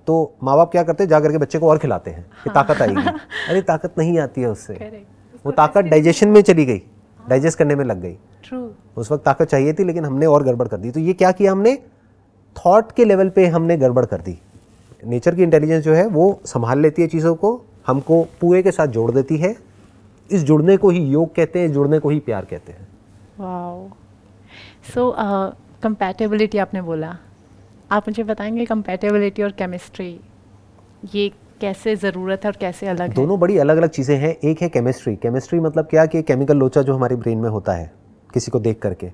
तो 0.07 0.35
माँ 0.43 0.57
बाप 0.57 0.71
क्या 0.71 0.83
करते 0.83 1.05
हैं? 1.05 1.09
जा 1.09 1.21
करके 1.21 1.39
बच्चे 1.39 1.59
को 1.59 1.69
और 1.69 1.79
खिलाते 1.79 2.11
हैं 2.11 2.27
कि 2.45 2.51
ताकत 2.51 2.83
आएगी। 2.83 3.03
अरे 3.49 3.63
ताकत 3.63 3.95
नहीं 3.99 4.19
आती 4.19 4.41
है 4.41 4.49
उससे। 4.49 4.75
वो 5.47 5.53
ताकत 5.53 5.81
डाइजेशन 5.81 6.29
में 6.29 6.43
चली 6.43 6.65
गई। 6.65 6.83
डाइजेस्ट 7.29 7.59
करने 7.59 7.75
में 7.75 7.85
लग 7.85 8.01
गई। 8.01 8.19
उस 8.97 9.13
वक्त 9.13 9.25
ताकत 9.25 9.45
चाहिए 9.45 9.73
थी 9.73 9.85
लेकिन 9.85 10.05
हमने 10.05 10.27
और 10.27 10.43
गड़बड़ 10.43 10.69
कर 10.69 10.77
दी। 10.77 10.91
तो 10.91 11.01
ये 11.01 11.13
क्या 11.13 11.33
किया 11.33 11.53
हमने? 11.53 11.79
थॉट 12.59 12.93
के 12.93 13.05
लेवल 13.05 13.29
पे 13.29 13.47
हमने 13.47 13.77
गड़बड़ 13.77 14.05
कर 14.07 14.21
दी। 14.21 14.39
नेचर 15.03 15.35
की 15.35 15.43
इंटेलिजेंस 15.43 15.85
जो 15.85 15.95
है 15.95 16.07
वो 16.09 16.41
संभाल 16.47 16.81
लेती 16.81 17.03
है 17.03 17.09
चीज़ों 17.09 17.35
को 17.35 17.51
हमको 17.87 18.23
पूरे 18.41 18.63
के 18.63 18.71
साथ 18.71 18.87
जोड़ 18.89 19.11
देती 19.11 19.37
है। 19.37 19.55
इस 20.31 20.43
जुड़ने 20.45 20.77
को 20.77 20.91
ही 20.91 21.01
योग 21.03 21.35
कहते 21.35 21.59
हैं 21.59 21.73
जुड़ने 21.73 21.99
को 21.99 22.11
ही 22.11 22.19
प्यार 22.21 22.45
कहते 22.45 22.73
हैं। 22.73 22.87
वाओ 23.41 23.89
सो 24.95 25.15
कंपैटिबिलिटी 25.83 26.59
आपने 26.59 26.83
बोला। 26.83 27.17
आप 27.93 28.09
मुझे 28.09 28.23
बताएँगे 28.25 28.65
कंपैटिबिलिटी 28.65 29.43
और 29.43 29.51
केमिस्ट्री 29.51 30.09
ये 31.15 31.31
कैसे 31.61 31.95
ज़रूरत 31.97 32.45
है 32.45 32.51
और 32.51 32.57
कैसे 32.57 32.87
अलग 32.87 32.99
दोनों 32.99 33.11
है? 33.11 33.15
दोनों 33.17 33.39
बड़ी 33.41 33.59
अलग 33.59 33.77
अलग 33.77 33.91
चीज़ें 33.91 34.17
हैं। 34.17 34.35
एक 34.41 34.63
है 34.63 34.69
केमिस्ट्री 34.69 35.15
केमिस्ट्री 35.17 35.61
मतलब 35.61 35.87
क्या? 35.87 36.07
कि 36.07 36.23
केमिकल 36.23 36.57
लोचा 36.57 36.83
जो 36.83 36.95
हमारे 36.95 37.17
ब्रेन 37.17 37.39
में 37.39 37.49
होता 37.51 37.73
है 37.73 37.91
किसी 38.35 38.51
को 38.51 38.61
देख 38.61 38.79
करके। 38.79 39.11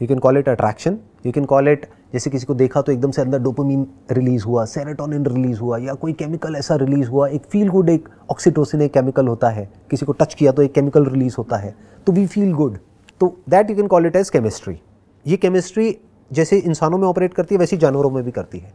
You 0.00 0.08
can 0.08 0.18
call 0.18 0.38
it 0.38 0.48
attraction 0.48 0.98
you 1.26 1.32
can 1.32 1.44
call 1.44 1.68
it 1.68 1.86
जैसे 2.12 2.30
किसी 2.30 2.46
को 2.46 2.54
देखा 2.54 2.80
तो 2.82 2.92
एकदम 2.92 3.10
से 3.10 3.22
अंदर 3.22 3.38
डोपामीन 3.38 3.86
रिलीज़ 4.12 4.44
हुआ 4.44 4.64
सेरेटोनिन 4.64 5.26
रिलीज़ 5.26 5.60
हुआ, 5.60 5.78
या 5.78 5.94
कोई 5.94 6.12
केमिकल 6.12 6.56
ऐसा 6.56 6.76
रिलीज़ 6.76 7.08
हुआ, 7.08 7.28
एक 7.28 7.42
फील 7.42 7.68
गुड 7.68 7.88
एक 7.90 8.08
ऑक्सीटोसिन 8.30 8.82
एक 8.82 8.92
केमिकल 8.92 9.28
होता 9.28 9.48
है। 9.48 9.68
किसी 9.90 10.06
को 10.06 10.12
टच 10.12 10.34
किया 10.34 10.52
तो 10.52 10.62
एक 10.62 10.72
केमिकल 10.72 11.04
रिलीज़ 11.06 11.34
होता 11.38 11.56
है। 11.56 11.74
तो 12.06 12.12
वी 12.12 12.26
फील 12.26 12.52
गुड 12.52 12.78
तो 13.20 13.36
that 13.50 13.70
you 13.70 13.76
can 13.76 13.86
call 13.86 14.06
it 14.06 14.16
as 14.16 14.30
chemistry 14.30 14.78
ये 15.26 15.36
केमिस्ट्री 15.36 15.96
जैसे 16.30 16.58
इंसानों 16.58 16.98
में 16.98 17.06
ऑपरेट 17.08 17.34
करती 17.34 17.54
है, 17.54 17.58
वैसे 17.58 17.76
जानवरों 17.76 18.10
में 18.10 18.22
भी 18.24 18.30
करती 18.30 18.58
है। 18.58 18.72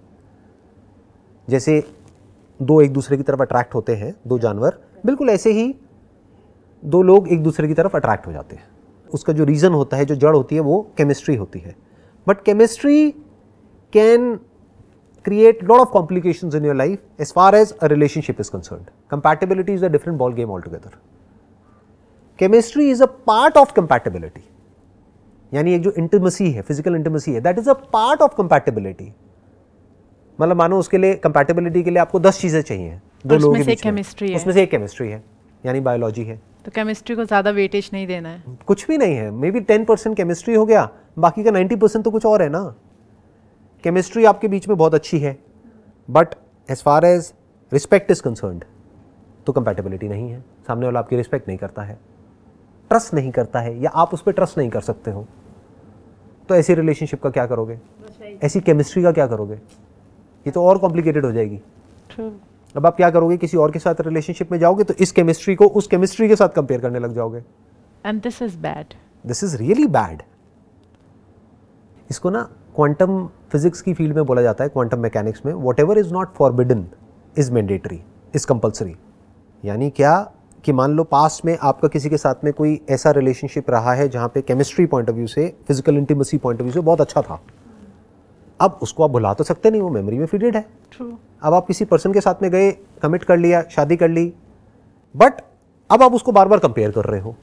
जैसे 1.47 1.83
दो 2.59 2.79
एक 2.81 2.93
दूसरे 2.93 3.17
की 3.17 3.23
तरफ़ 3.23 3.41
अट्रैक्ट 3.41 3.75
होते 3.75 3.95
हैं, 3.95 4.13
दो 4.27 4.39
जानवर, 4.39 4.77
बिल्कुल 5.05 5.29
ऐसे 5.29 5.51
ही 5.51 5.73
दो 6.83 7.01
लोग 7.01 7.27
एक 7.27 7.43
दूसरे 7.43 7.67
की 7.67 7.73
तरफ़ 7.73 7.97
अट्रैक्ट 7.97 8.27
हो 8.27 8.31
जाते 8.31 8.55
हैं। 8.55 8.67
उसका 9.13 9.33
जो 9.33 9.43
रीज़न 9.45 9.73
होता 9.73 9.97
है 9.97 10.05
जो 10.05 10.15
जड़ 10.15 10.35
होती 10.35 10.55
है 10.55 10.61
वो 10.61 10.81
केमिस्ट्री 10.97 11.35
होती 11.35 11.59
है। 11.59 11.75
But 12.27 12.43
chemistry 12.43 13.09
can 13.93 14.35
create 15.25 15.63
lot 15.63 15.79
of 15.79 15.89
complication 15.89 16.51
in 16.57 16.65
your 16.65 16.75
life 16.75 17.21
as 17.21 17.33
far 17.33 17.55
as 17.55 17.71
a 17.73 17.87
relationship 17.87 18.39
is 18.39 18.51
concern 18.51 18.85
compatibility 19.11 19.73
is 19.73 19.85
a 19.85 19.89
different 19.89 20.17
ball 20.19 20.33
game 20.33 20.51
all 20.51 20.61
together 20.61 20.97
chemistry 22.39 22.89
is 22.91 23.03
a 23.03 23.05
part 23.27 23.57
of 23.57 23.73
compatibility 23.73 24.43
यानी 25.51 25.73
एक 25.73 25.81
जो 25.81 25.91
intimacy 25.91 26.51
है 26.51 26.61
physical 26.61 26.95
intimacy 26.95 27.33
है 27.33 27.41
that 27.41 27.59
is 27.59 27.69
a 27.69 27.73
part 27.93 28.21
of 28.21 28.35
compatibility 28.37 29.13
मतलब 30.39 30.57
मानो 30.57 30.77
उसके 30.79 30.97
लिए 30.97 31.15
compatibility 31.23 31.83
के 31.83 31.89
लिए 31.89 31.99
आपको 31.99 32.19
दस 32.19 32.39
चीज़ें 32.41 32.61
चाहिए। 32.61 32.99
दो 33.25 33.37
लोगों 33.37 33.63
से 33.63 33.75
केमिस्ट्री 33.75 34.29
है। 34.29 34.35
उसमें 34.35 34.53
से 34.53 34.63
एक 34.63 34.71
केमिस्ट्री 34.71 35.09
है। 35.09 35.23
यानी 35.65 35.79
बायोलॉजी 35.79 36.23
है। 36.23 36.39
तो 36.65 36.71
केमिस्ट्री 36.71 37.15
को 37.15 37.25
ज़्यादा 37.25 37.51
वेटेज 37.51 37.89
नहीं 37.93 38.07
देना 38.07 38.29
है। 38.29 38.57
कुछ 38.67 38.87
भी 38.87 38.97
नहीं 38.97 39.15
है। 39.15 39.29
May 39.31 39.51
be 39.51 39.59
ten 39.61 39.85
percent 39.85 40.15
chemistry 40.17 40.55
हो 40.55 40.65
गया 40.65 40.89
बाकी 41.19 41.43
का 41.43 41.51
नाइन्टी 41.51 41.75
परसेंट 41.75 42.03
तो 42.05 42.11
कुछ 42.11 42.25
और 42.25 42.41
है 42.41 42.49
ना। 42.49 42.63
केमिस्ट्री 43.83 44.25
आपके 44.25 44.47
बीच 44.47 44.67
में 44.67 44.77
बहुत 44.77 44.93
अच्छी 44.93 45.19
है 45.19 45.37
but 46.09 46.35
as 46.69 46.83
far 46.83 47.05
as 47.05 47.33
respect 47.71 48.11
is 48.11 48.21
concerned 48.21 48.63
तो 49.47 49.53
कंपेटेबिलिटी 49.53 50.07
नहीं 50.07 50.29
है। 50.29 50.39
सामने 50.67 50.85
वाला 50.85 50.99
आपकी 50.99 51.15
रिस्पेक्ट 51.15 51.47
नहीं 51.47 51.57
करता 51.57 51.81
है 51.81 51.97
ट्रस्ट 52.91 53.13
नहीं 53.13 53.31
करता 53.31 53.59
है 53.59 53.77
या 53.81 53.89
आप 53.91 54.13
उस 54.13 54.21
पर 54.21 54.31
ट्रस्ट 54.31 54.57
नहीं 54.57 54.69
कर 54.69 54.81
सकते 54.81 55.11
हो। 55.11 55.25
तो 56.49 56.55
ऐसी 56.55 56.73
रिलेशनशिप 56.73 57.21
का 57.21 57.29
क्या 57.29 57.45
करोगे? 57.47 57.79
ऐसी 58.43 58.59
केमिस्ट्री 58.61 59.03
का 59.03 59.11
क्या 59.11 59.27
करोगे? 59.27 59.55
ये 60.45 60.51
तो 60.51 60.63
और 60.63 60.77
कॉम्प्लिकेटेड 60.77 61.25
हो 61.25 61.31
जाएगी। 61.31 61.59
ट्रू 62.09 62.29
अब 62.75 62.85
आप 62.85 62.95
क्या 62.97 63.09
करोगे 63.09 63.37
किसी 63.37 63.57
और 63.57 63.71
के 63.71 63.79
साथ 63.79 64.01
रिलेशनशिप 64.01 64.51
में 64.51 64.57
जाओगे 64.59 64.83
तो 64.83 64.93
इस 64.93 65.11
केमिस्ट्री 65.11 65.55
को 65.55 65.65
उस 65.67 65.87
केमिस्ट्री 65.87 66.27
के 66.27 66.35
साथ 66.35 66.49
कंपेयर 66.49 66.81
करने 66.81 66.99
लग 66.99 67.13
जाओगे। 67.15 67.43
And 68.05 68.21
this 68.23 68.41
is 68.41 68.57
bad 68.57 68.93
this 69.25 69.43
is 69.43 69.55
really 69.57 69.87
bad 69.87 70.21
इसको 72.09 72.29
ना 72.29 72.41
क्वांटम 72.75 73.25
फिजिक्स 73.51 73.81
की 73.81 73.93
फ़ील्ड 73.93 74.15
में 74.15 74.25
बोला 74.25 74.41
जाता 74.41 74.63
है 74.63 74.69
क्वांटम 74.69 74.99
मैकेनिक्स 74.99 75.45
में 75.45 75.53
whatever 75.79 75.97
is 75.97 76.13
not 76.13 76.33
forbidden 76.33 76.85
is 77.37 77.51
mandatory 77.51 78.01
is 78.35 78.47
compulsory 78.47 78.95
यानी 79.63 79.89
क्या 79.89 80.19
कि 80.65 80.71
मान 80.71 80.91
लो 80.91 81.03
पास 81.03 81.41
में 81.45 81.57
आपका 81.61 81.87
किसी 81.87 82.09
के 82.09 82.17
साथ 82.17 82.43
में 82.43 82.51
कोई 82.53 82.79
ऐसा 82.89 83.11
रिलेशनशिप 83.11 83.69
रहा 83.69 83.93
है 83.93 84.07
जहाँ 84.09 84.27
पे 84.27 84.41
केमिस्ट्री 84.41 84.85
पॉइंट 84.85 85.09
ऑफ़ 85.09 85.15
व्यू 85.15 85.27
से 85.27 85.47
physical 85.67 85.97
intimacy 85.97 86.37
point 86.37 86.61
of 86.61 86.63
view 86.63 86.73
से 86.73 86.81
बहुत 86.81 87.01
अच्छा 87.01 87.21
था। 87.21 87.39
अब 88.63 88.79
उसको 88.81 89.03
आप 89.03 89.11
भुला 89.11 89.33
तो 89.33 89.43
सकते 89.43 89.71
नहीं 89.71 89.81
वो 89.81 89.89
मेमोरी 89.89 90.17
में 90.17 90.25
फीडेड 90.25 90.55
है। 90.55 90.65
ट्रू 90.91 91.11
अब 91.43 91.53
आप 91.53 91.67
किसी 91.67 91.85
पर्सन 91.85 92.13
के 92.13 92.21
साथ 92.21 92.41
में 92.41 92.49
गए 92.51 92.71
कमिट 93.01 93.23
कर 93.23 93.37
लिया 93.37 93.61
शादी 93.71 93.95
कर 93.97 94.09
ली 94.09 94.31
बट 95.15 95.41
अब 95.89 96.03
आप 96.03 96.13
उसको 96.13 96.31
बार 96.31 96.47
बार 96.47 96.59
कंपेयर 96.59 96.91
कर 96.91 97.05
रहे 97.05 97.19
हो। 97.21 97.35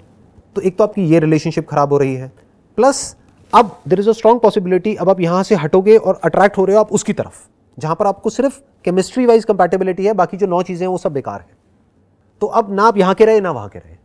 तो 0.57 0.61
एक 0.61 0.77
तो 0.79 0.85
आपकी 0.85 1.05
ये 1.05 1.19
रिलेशनशिप 1.21 1.69
खराब 1.69 1.93
हो 1.93 1.99
रही 1.99 2.15
है। 2.15 2.29
प्लस 2.79 3.17
अब 3.53 3.79
there 3.89 4.01
is 4.01 4.09
a 4.09 4.13
strong 4.13 4.41
possibility 4.41 4.95
अब 4.97 5.11
आप 5.11 5.21
यहाँ 5.21 5.43
से 5.43 5.55
हटोगे 5.57 5.97
और 5.97 6.21
अट्रैक्ट 6.25 6.59
हो 6.59 6.65
रहे 6.65 6.77
हो 6.77 6.81
आप 6.81 6.93
उसकी 6.93 7.13
तरफ़ 7.13 7.47
जहाँ 7.79 7.95
पर 7.97 8.07
आपको 8.07 8.31
सिर्फ़ 8.31 8.59
केमिस्ट्री 8.85 9.27
वाइज 9.27 9.45
कंपेटेबिलिटी 9.45 10.07
है 10.07 10.13
बाकी 10.15 10.37
जो 10.37 10.47
नौ 10.47 10.63
चीज़ें 10.63 10.87
हैं 10.87 10.91
वो 10.91 10.99
सब 10.99 11.13
बेकार 11.13 11.41
है। 11.41 11.59
तो 12.43 12.47
अब 12.47 12.73
ना 12.73 12.85
आप 12.85 12.97
यहाँ 12.97 13.15
के 13.15 13.25
रहे 13.25 13.41
ना 13.41 13.51
वहाँ 13.51 13.69
के 13.69 13.79
रहे। 13.79 13.97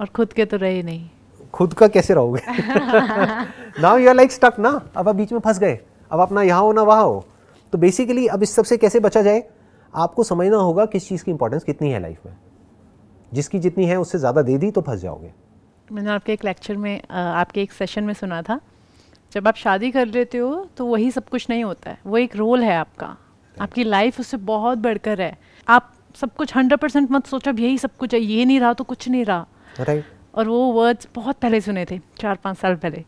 और 0.00 0.06
खुद 0.06 0.32
के 0.32 0.44
तो 0.44 0.56
रहे 0.56 0.82
नहीं। 0.82 1.08
खुद 1.54 1.74
का 1.74 1.88
कैसे 1.88 2.14
रहोगे? 2.14 2.40
Now 3.80 3.98
you 3.98 4.08
are 4.08 4.14
like 4.14 4.32
stuck 4.32 4.58
ना 4.58 4.70
अब 4.96 5.08
आप 5.08 5.14
बीच 5.14 5.32
में 5.32 5.40
फंस 5.40 5.58
गए। 5.58 5.78
अब 6.10 6.20
आप 6.20 6.32
ना 6.32 6.42
यहाँ 6.42 6.60
हो 6.62 6.72
ना 6.72 6.82
वहाँ 6.82 7.04
हो। 7.04 7.24
तो 7.72 7.78
बेसिकली 7.78 8.26
अब 8.28 8.42
इस 8.42 8.54
सबसे 8.54 8.76
कैसे 8.76 9.00
बचा 9.00 9.22
जाए? 9.22 9.42
आपको 9.94 10.24
समझना 10.24 10.56
होगा 10.58 10.86
किस 10.86 11.08
चीज़ 11.08 11.24
की 11.24 11.30
इंपॉर्टेंस 11.30 11.64
कितनी 11.64 11.90
है 11.90 12.00
लाइफ 12.00 12.26
में। 12.26 12.36
जिसकी 13.32 13.58
जितनी 13.58 13.84
है 13.86 13.96
उससे 13.96 14.18
ज़्यादा 14.18 14.42
दे 14.42 14.58
दी 14.58 14.70
तो 14.70 14.80
फंस 14.80 15.00
जाओगे। 15.00 15.32
मैंने 15.88 16.10
आपके 16.10 16.32
एक 16.32 16.44
लेक्चर 16.44 16.76
में 16.76 17.00
आपके 17.10 17.62
एक 17.62 17.72
सेशन 17.72 18.04
में 18.04 18.14
सुना 18.14 18.42
था। 18.42 18.60
जब 19.32 19.48
आप 19.48 19.56
शादी 19.56 19.90
कर 19.90 20.06
लेते 20.06 20.38
हो 20.38 20.54
तो 20.76 20.86
वही 20.86 21.10
सब 21.10 21.28
कुछ 21.28 21.48
नहीं 21.50 21.64
होता 21.64 21.90
है। 21.90 21.98
वो 22.06 22.18
एक 22.18 22.36
रोल 22.36 22.62
है 22.62 22.76
आपका। 22.76 23.16
आपकी 23.56 23.84
लाइफ 23.84 24.20
उससे 24.20 24.36
बहुत 24.36 24.78
बढ़कर 24.78 25.20
है। 25.20 25.36
आप 25.66 25.92
सब 26.14 26.34
कुछ 26.34 26.56
हंड्रेड 26.56 26.80
परसेंट 26.80 27.10
मत 27.10 27.26
सोचो 27.26 27.50
अब 27.50 27.58
यही 27.60 27.78
सब 27.78 27.96
कुछ 27.96 28.14
है। 28.14 28.20
ये 28.20 28.44
नहीं 28.44 28.60
रहा 28.60 28.72
तो 28.72 28.84
कुछ 28.84 29.08
नहीं 29.08 29.24
रहा। 29.24 29.46
राइट 29.80 30.04
और 30.34 30.48
वो 30.48 30.60
वर्ड्स 30.72 31.08
बहुत 31.14 31.36
पहले 31.36 31.60
सुने 31.60 31.84
थे 31.90 31.98
चार 32.18 32.38
पाँच 32.44 32.56
साल 32.58 32.74
पहले। 32.76 33.04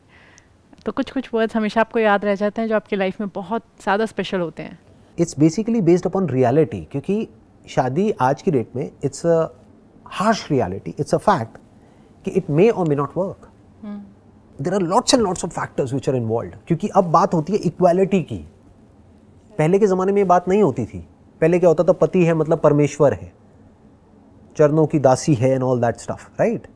तो 0.87 0.93
कुछ 0.93 1.11
कुछ 1.11 1.29
वर्ड्स 1.35 1.57
हमेशा 1.57 1.81
आपको 1.81 1.99
याद 1.99 2.25
रह 2.25 2.35
जाते 2.35 2.61
हैं 2.61 2.69
जो 2.69 2.75
आपकी 2.77 2.97
लाइफ 2.97 3.21
में 3.21 3.29
बहुत 3.35 3.63
ज़्यादा 3.83 4.07
स्पेशल 4.07 4.41
होते 4.41 4.63
हैं। 4.63 4.79
It's 5.19 5.39
basically 5.39 5.81
based 5.81 6.07
upon 6.07 6.29
reality 6.29 6.81
क्योंकि 6.93 7.29
शादी 7.67 8.11
आज 8.21 8.43
की 8.43 8.51
डेट 8.51 8.77
में 8.77 8.91
it's 9.05 9.27
a 9.27 9.37
harsh 10.13 10.47
reality 10.51 10.95
it's 11.01 11.15
a 11.15 11.19
fact 11.19 11.59
कि 12.25 12.31
इट 12.31 12.51
मे 12.51 12.69
और 12.69 12.89
may 12.89 12.95
not 12.95 13.17
work 13.17 13.49
there 14.59 14.75
are 14.75 14.83
lots 14.83 15.15
and 15.15 15.23
lots 15.23 15.45
of 15.45 15.53
factors 15.53 15.93
which 15.93 16.09
are 16.09 16.17
involve 16.17 16.59
क्योंकि 16.67 16.89
अब 16.89 17.11
बात 17.13 17.35
होती 17.35 17.53
है 17.53 17.59
इक्वालिटी 17.59 18.23
की। 18.23 18.45
पहले 19.53 19.79
के 19.79 19.87
ज़माने 19.87 20.13
में 20.13 20.19
ये 20.19 20.25
बात 20.25 20.49
नहीं 20.49 20.63
होती 20.63 20.85
थी। 20.85 20.99
पहले 21.41 21.59
क्या 21.59 21.69
होता 21.69 21.85
था 21.85 21.93
पति 22.01 22.25
है 22.25 22.35
मतलब 22.35 22.59
परमेश्वर 22.59 23.13
है 23.13 23.33
चरणों 24.57 24.87
की 24.87 24.99
दासी 24.99 25.35
है 25.35 25.51
and 25.51 25.63
all 25.63 25.81
that 25.81 25.97
stuff 25.97 26.27
right 26.41 26.67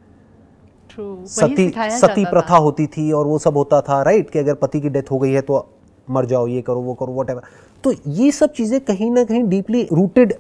sati 0.99 1.73
sati 1.79 2.25
प्रथा 2.25 2.57
होती 2.57 2.87
थी 2.87 3.13
और 3.13 3.27
वो 3.27 3.39
सब 3.39 3.57
होता 3.57 3.81
था 3.81 4.03
राइट 4.03 4.31
कि 4.31 4.39
अगर 4.39 4.55
पति 4.55 4.81
की 4.81 4.89
डेथ 4.89 5.11
हो 5.11 5.19
गई 5.19 5.33
है 5.33 5.41
तो 5.41 5.69
मर 6.11 6.27
जाओ 6.27 6.47
ये 6.47 6.63
करो 6.63 6.81
वो 6.81 6.95
करो 6.95 7.13
वट 7.13 7.41
तो 7.85 7.93
ये 8.09 8.31
सब 8.31 8.53
चीज़ें 8.53 8.81
कहीं 8.81 9.11
ना 9.11 9.25
कहीं 9.25 9.43
डीपली 9.43 9.83
रूटेड 9.93 10.35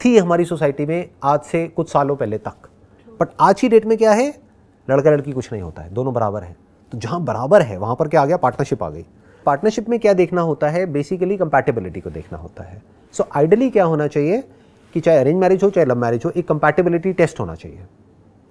थी 0.00 0.18
हमारी 0.18 0.44
सोसाइटी 0.44 0.86
में 0.86 1.10
आज 1.22 1.40
से 1.40 1.66
कुछ 1.68 1.92
सालों 1.92 2.16
पहले 2.16 2.38
तक। 2.38 2.68
बट 3.20 3.28
आज 3.40 3.60
की 3.60 3.68
डेट 3.68 3.86
में 3.86 3.96
क्या 3.98 4.12
है? 4.12 4.28
लड़का 4.90 5.10
लड़की 5.10 5.32
कुछ 5.32 5.52
नहीं 5.52 5.62
होता 5.62 5.82
है 5.82 5.94
दोनों 5.94 6.14
बराबर 6.14 6.42
है। 6.42 6.56
तो 6.92 6.98
जहाँ 6.98 7.20
बराबर 7.24 7.62
है 7.62 7.76
वहाँ 7.78 7.96
पर 7.96 8.08
क्या 8.08 8.22
आ 8.22 8.26
गया? 8.26 8.36
पार्टनरशिप 8.36 8.82
आ 8.82 8.90
गई। 8.90 9.04
पार्टनरशिप 9.46 9.88
में 9.88 9.98
क्या 10.00 10.12
देखना 10.12 10.40
होता 10.40 10.68
है? 10.68 10.86
बेसिकली 10.86 11.36
कंपैटिबिलिटी 11.36 12.00
को 12.00 12.10
देखना 12.10 12.38
होता 12.38 12.64
है। 12.64 12.82
सो 13.12 13.22
so, 13.22 13.30
आइडली 13.36 13.70
क्या 13.70 13.84
होना 13.84 14.06
चाहिए? 14.06 14.42
कि 14.94 15.00
चाहे 15.00 15.18
अरेंज 15.18 15.36
मैरिज 15.36 15.62
हो 15.62 15.70
चाहे 15.70 15.84
लव 15.84 15.96
मैरिज 15.96 16.24
हो 16.24 16.30
एक 16.30 16.48
कंपैटिबिलिटी 16.48 17.12
टेस्ट 17.12 17.40
होना 17.40 17.54
चाहिए। 17.54 17.80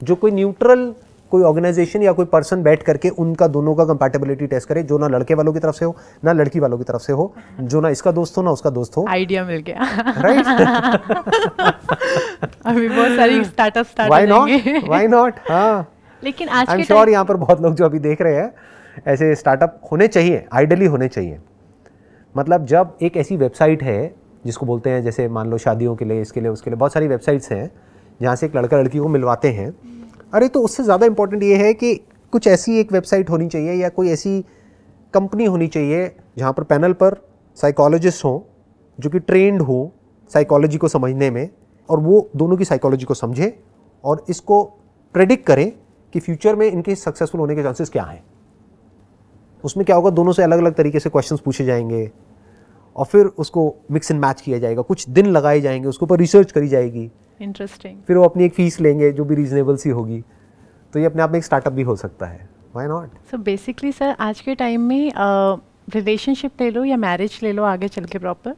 जो 0.03 0.15
कोई 0.15 0.31
न्यूट्रल 0.31 0.93
कोई 1.31 1.43
ऑर्गेनाइजेशन 1.43 2.03
या 2.03 2.11
कोई 2.11 2.25
पर्सन 2.25 2.63
बैठ 2.63 2.83
करके 2.83 3.09
उनका 3.23 3.47
दोनों 3.47 3.75
का 3.75 3.85
कंपैटिबिलिटी 3.85 4.47
टेस्ट 4.47 4.69
करे 4.69 4.83
जो 4.83 4.97
ना 4.97 5.07
लड़के 5.07 5.33
वालों 5.33 5.53
की 5.53 5.59
तरफ़ 5.59 5.75
से 5.75 5.85
हो 5.85 5.95
ना 6.25 6.33
लड़की 6.33 6.59
वालों 6.59 6.77
की 6.77 6.83
तरफ़ 6.83 7.01
से 7.01 7.13
हो 7.13 7.33
जो 7.61 7.81
ना 7.81 7.89
इसका 7.89 8.11
दोस्त 8.11 8.37
हो 8.37 8.41
ना 8.43 8.51
उसका 8.51 8.69
दोस्त 8.69 8.97
हो। 8.97 9.05
आइडिया 9.09 9.43
मिल 9.45 9.63
गया। 9.67 10.13
राइट 10.17 10.45
अभी 12.65 12.89
बहुत 12.89 13.11
सारी 13.11 13.43
startup 13.43 13.85
start 13.85 14.09
why 14.09 14.27
not 14.27 14.49
why 14.87 15.07
not 15.07 15.33
हाँ। 15.49 15.87
लेकिन 16.23 16.49
आज 16.49 16.69
आई 16.69 16.75
एम 16.75 16.81
के 16.81 16.85
श्योर 16.85 16.99
टाइम 16.99 17.13
यहाँ 17.13 17.25
पर 17.25 17.37
बहुत 17.37 17.61
लोग 17.61 17.75
जो 17.75 17.85
अभी 17.85 17.99
देख 17.99 18.21
रहे 18.21 18.35
हैं 18.35 18.53
ऐसे 19.07 19.33
स्टार्टअप 19.35 19.79
होने 19.91 20.07
चाहिए 20.07 20.45
आइडली 20.53 20.85
होने 20.85 21.07
चाहिए। 21.07 21.39
मतलब 22.35 22.65
जब 22.65 22.97
एक 23.01 23.17
ऐसी 23.17 23.37
वेबसाइट 23.37 23.83
है 23.83 24.13
जिसको 24.45 24.65
बोलते 24.65 24.89
हैं 24.89 25.03
जैसे 25.03 25.27
मान 25.27 25.49
लो 25.49 25.57
शादियों 25.57 25.95
के 25.95 26.05
लिए 26.05 26.21
इसके 26.21 26.41
लिए 26.41 26.49
उसके 26.49 26.69
लिए 26.69 26.77
बहुत 26.77 26.93
सारी 26.93 27.07
वेबसाइट्स 27.07 27.51
हैं 27.51 27.69
जहाँ 28.21 28.35
से 28.35 28.45
एक 28.45 28.55
लड़का 28.55 28.77
लड़की 28.77 28.99
को 28.99 29.07
मिलवाते 29.07 29.51
हैं 29.51 29.69
अरे 30.33 30.47
तो 30.47 30.61
उससे 30.61 30.83
ज़्यादा 30.83 31.05
इम्पोर्टेंट 31.05 31.43
ये 31.43 31.55
है 31.57 31.73
कि 31.73 31.93
कुछ 32.33 32.47
ऐसी 32.47 32.79
एक 32.79 32.91
वेबसाइट 32.91 33.29
होनी 33.29 33.47
चाहिए 33.47 33.73
या 33.73 33.89
कोई 33.89 34.09
ऐसी 34.09 34.41
कंपनी 35.13 35.45
होनी 35.45 35.67
चाहिए 35.67 36.11
जहाँ 36.37 36.51
पर 36.53 36.63
पैनल 36.63 36.93
पर 36.93 37.15
साइकोलॉजिस्ट 37.57 38.25
हों, 38.25 38.39
जो 38.99 39.09
कि 39.09 39.19
ट्रेंड 39.19 39.61
हो 39.61 39.91
साइकोलॉजी 40.31 40.77
को 40.77 40.87
समझने 40.87 41.29
में 41.31 41.49
और 41.89 41.99
वो 41.99 42.29
दोनों 42.35 42.57
की 42.57 42.65
साइकोलॉजी 42.65 43.05
को 43.05 43.13
समझे 43.13 43.57
और 44.03 44.25
इसको 44.29 44.63
प्रेडिक्ट 45.15 45.45
करें 45.45 45.71
कि 46.13 46.19
फ्यूचर 46.19 46.55
में 46.55 46.65
इनके 46.67 46.95
सक्सेसफुल 46.95 47.41
होने 47.41 47.55
के 47.55 47.63
चांसेस 47.63 47.89
क्या 47.89 48.03
हैं। 48.03 48.23
उसमें 49.63 49.85
क्या 49.85 49.95
होगा, 49.95 50.09
दोनों 50.09 50.31
से 50.33 50.43
अलग 50.43 50.57
अलग 50.57 50.73
तरीके 50.73 50.99
से 50.99 51.09
क्वेश्चंस 51.09 51.39
पूछे 51.39 51.65
जाएँगे 51.65 52.09
और 52.95 53.05
फिर 53.05 53.25
उसको 53.25 53.73
मिक्स 53.91 54.11
एंड 54.11 54.21
मैच 54.21 54.41
किया 54.41 54.59
जाएगा। 54.59 54.81
कुछ 54.81 55.09
दिन 55.09 55.25
लगाए 55.25 55.61
जाएँगे, 55.61 55.87
उसके 55.87 56.05
ऊपर 56.05 56.19
रिसर्च 56.19 56.51
करी 56.51 56.67
जाएगी। 56.67 57.09
इंटरेस्टिंग 57.41 58.01
फिर 58.07 58.17
वो 58.17 58.23
अपनी 58.23 58.45
एक 58.45 58.53
फ़ीस 58.53 58.79
लेंगे 58.81 59.11
जो 59.11 59.25
भी 59.25 59.35
रीजनेबल 59.35 59.75
सी 59.77 59.89
होगी। 59.89 60.23
तो 60.93 60.99
ये 60.99 61.05
अपने 61.05 61.21
आप 61.21 61.31
में 61.31 61.37
एक 61.39 61.45
स्टार्टअप 61.45 61.73
भी 61.73 61.81
हो 61.81 61.95
सकता 61.95 62.25
है। 62.25 62.47
Why 62.75 62.87
not 62.87 63.09
so 63.31 63.37
basically 63.39 63.91
sir 63.91 64.15
आज 64.19 64.41
के 64.41 64.55
टाइम 64.55 64.81
में 64.81 65.11
रिलेशनशिप 65.95 66.61
ले 66.61 66.69
लो 66.71 66.83
या 66.83 66.97
मैरिज 66.97 67.39
ले 67.43 67.51
लो 67.51 67.63
आगे 67.63 67.87
चल 67.87 68.05
के 68.05 68.19
प्रॉपर 68.19 68.55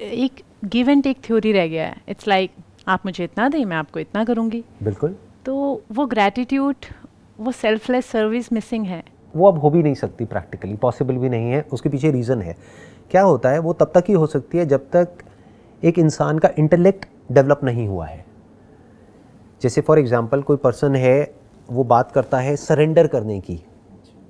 एक 0.00 0.42
गिव 0.66 0.90
एंड 0.90 1.02
टेक 1.02 1.18
थ्योरी 1.24 1.52
रह 1.52 1.66
गया 1.66 1.86
है। 1.86 1.96
इट्स 2.08 2.28
लाइक 2.28 2.50
like, 2.50 2.88
आप 2.88 3.06
मुझे 3.06 3.24
इतना 3.24 3.48
दें 3.48 3.64
मैं 3.64 3.76
आपको 3.76 4.00
इतना 4.00 4.24
करूँगी। 4.24 4.62
बिल्कुल। 4.82 5.14
तो 5.44 5.82
वो 5.92 6.06
ग्रैटिट्यूड 6.06 6.86
वो 7.38 7.52
सेल्फलेस 7.52 8.06
सर्विस 8.06 8.52
मिसिंग 8.52 8.86
है। 8.86 9.02
वो 9.34 9.48
अब 9.48 9.58
हो 9.58 9.70
भी 9.70 9.82
नहीं 9.82 9.94
सकती 9.94 10.24
प्रैक्टिकली 10.24 10.74
पॉसिबल 10.76 11.16
भी 11.16 11.28
नहीं 11.28 11.50
है 11.50 11.60
उसके 11.72 11.88
पीछे 11.88 12.10
रीज़न 12.10 12.42
है। 12.42 12.56
क्या 13.10 13.22
होता 13.22 13.50
है 13.50 13.58
वो 13.58 13.72
तब 13.72 13.92
तक 13.94 14.04
ही 14.08 14.14
हो 14.14 14.26
सकती 14.26 14.58
है 14.58 14.66
जब 14.66 14.88
तक 14.92 15.22
एक 15.82 15.98
इंसान 15.98 16.38
का 16.38 16.50
इंटेलेक्ट 16.58 17.06
डेवलप 17.32 17.60
नहीं 17.64 17.86
हुआ 17.88 18.06
है। 18.06 18.24
जैसे 19.62 19.80
फॉर 19.80 19.98
एग्जांपल 19.98 20.42
कोई 20.42 20.56
पर्सन 20.56 20.94
है, 20.96 21.34
वो 21.68 21.84
बात 21.84 22.12
करता 22.12 22.38
है 22.38 22.54
सरेंडर 22.56 23.06
करने 23.06 23.40
की। 23.40 23.60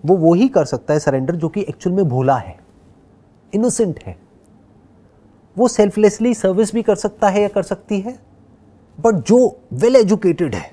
वो 0.04 0.16
वो 0.16 0.32
ही 0.34 0.48
कर 0.48 0.64
सकता 0.64 0.94
है 0.94 1.00
सरेंडर 1.00 1.36
जो 1.36 1.48
कि 1.48 1.60
एक्चुअल 1.60 1.96
में 1.96 2.08
भोला 2.08 2.36
है। 2.36 2.58
इनोसेंट 3.52 4.02
है। 4.02 4.16
वो 5.56 5.68
सेल्फलेसली 5.68 6.32
सर्विस 6.34 6.74
भी 6.74 6.82
कर 6.82 6.94
सकता 6.94 7.28
है 7.28 7.42
या 7.42 7.48
कर 7.48 7.62
सकती 7.62 8.00
है 8.00 8.18
बट 8.98 9.14
जो 9.26 9.38
वेल 9.72 9.96
एजुकेटेड 9.96 10.54
है 10.54 10.70